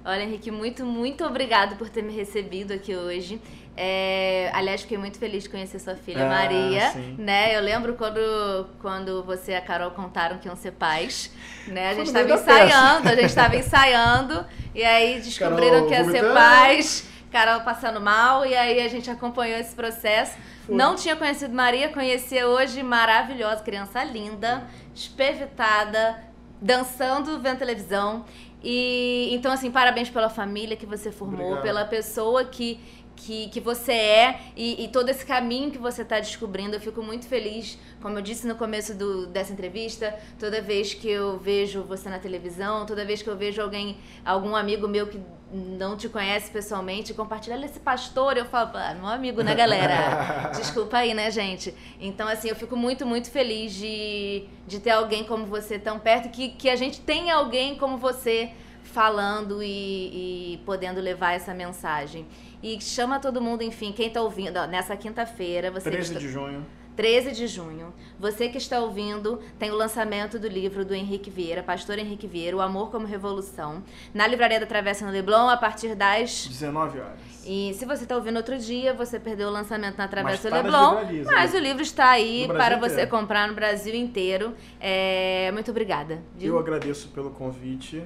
[0.06, 3.42] Olha, Henrique, muito, muito obrigado por ter me recebido aqui hoje.
[3.76, 7.16] É, aliás, fiquei muito feliz de conhecer sua filha ah, Maria, sim.
[7.20, 7.56] né?
[7.56, 11.32] Eu lembro quando, quando você e a Carol contaram que iam ser pais,
[11.68, 11.90] né?
[11.90, 16.34] A gente estava ensaiando, a gente estava ensaiando e aí descobriram Carol, que ia ser
[16.34, 17.17] pais.
[17.38, 20.36] Carol passando mal e aí a gente acompanhou esse processo.
[20.66, 20.76] Foi.
[20.76, 24.66] Não tinha conhecido Maria, conheci hoje maravilhosa, criança linda,
[24.96, 26.24] espevitada,
[26.60, 28.26] dançando, vendo televisão.
[28.64, 31.62] E então, assim, parabéns pela família que você formou, Obrigado.
[31.64, 32.80] pela pessoa que,
[33.18, 36.76] que, que você é e, e todo esse caminho que você está descobrindo.
[36.76, 41.10] Eu fico muito feliz, como eu disse no começo do, dessa entrevista, toda vez que
[41.10, 45.20] eu vejo você na televisão, toda vez que eu vejo alguém, algum amigo meu que
[45.52, 50.52] não te conhece pessoalmente, compartilha esse pastor, eu falo, ah, meu amigo, né, galera?
[50.56, 51.74] Desculpa aí, né, gente?
[52.00, 56.30] Então, assim, eu fico muito, muito feliz de, de ter alguém como você tão perto,
[56.30, 58.52] que, que a gente tenha alguém como você
[58.88, 62.26] falando e, e podendo levar essa mensagem.
[62.62, 65.92] E chama todo mundo, enfim, quem tá ouvindo, ó, nessa quinta-feira, você...
[65.92, 66.66] 13 de junho.
[66.98, 67.94] 13 de junho.
[68.20, 72.58] Você que está ouvindo, tem o lançamento do livro do Henrique Vieira, Pastor Henrique Vieira,
[72.58, 73.84] O Amor como Revolução,
[74.14, 77.20] na Livraria da Travessa no Leblon, a partir das 19 horas.
[77.46, 80.62] E se você está ouvindo outro dia, você perdeu o lançamento na Travessa do tá
[80.62, 83.12] Leblon, mas o livro está aí para você inteiro.
[83.12, 84.56] comprar no Brasil inteiro.
[84.80, 86.24] É, muito obrigada.
[86.42, 88.04] Eu agradeço pelo convite,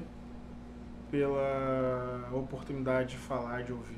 [1.11, 3.97] pela oportunidade de falar, de ouvir.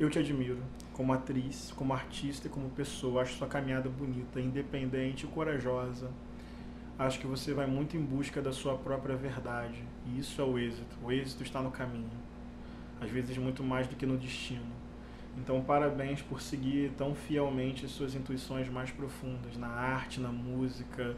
[0.00, 0.58] Eu te admiro
[0.94, 3.22] como atriz, como artista e como pessoa.
[3.22, 6.10] Acho sua caminhada bonita, independente e corajosa.
[6.98, 9.84] Acho que você vai muito em busca da sua própria verdade.
[10.06, 10.96] E isso é o êxito.
[11.04, 12.10] O êxito está no caminho.
[13.00, 14.78] Às vezes muito mais do que no destino.
[15.36, 21.14] Então, parabéns por seguir tão fielmente as suas intuições mais profundas na arte, na música,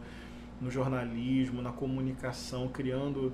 [0.59, 3.33] no jornalismo, na comunicação, criando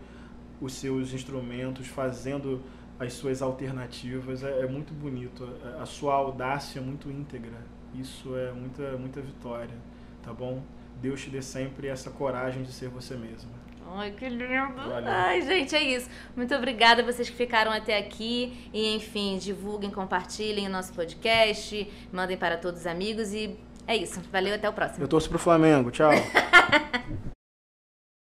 [0.61, 2.61] os seus instrumentos, fazendo
[2.99, 4.43] as suas alternativas.
[4.43, 5.47] É, é muito bonito.
[5.79, 7.57] A sua audácia é muito íntegra.
[7.93, 9.75] Isso é muita, muita vitória,
[10.21, 10.61] tá bom?
[11.01, 13.51] Deus te dê sempre essa coragem de ser você mesma.
[13.89, 14.75] Ai, que lindo!
[14.75, 15.09] Valeu.
[15.09, 16.09] Ai, gente, é isso.
[16.35, 18.69] Muito obrigada a vocês que ficaram até aqui.
[18.73, 23.33] E, enfim, divulguem, compartilhem o nosso podcast, mandem para todos os amigos.
[23.33, 24.21] E é isso.
[24.31, 25.03] Valeu, até o próximo.
[25.03, 25.89] Eu torço pro Flamengo.
[25.89, 26.11] Tchau.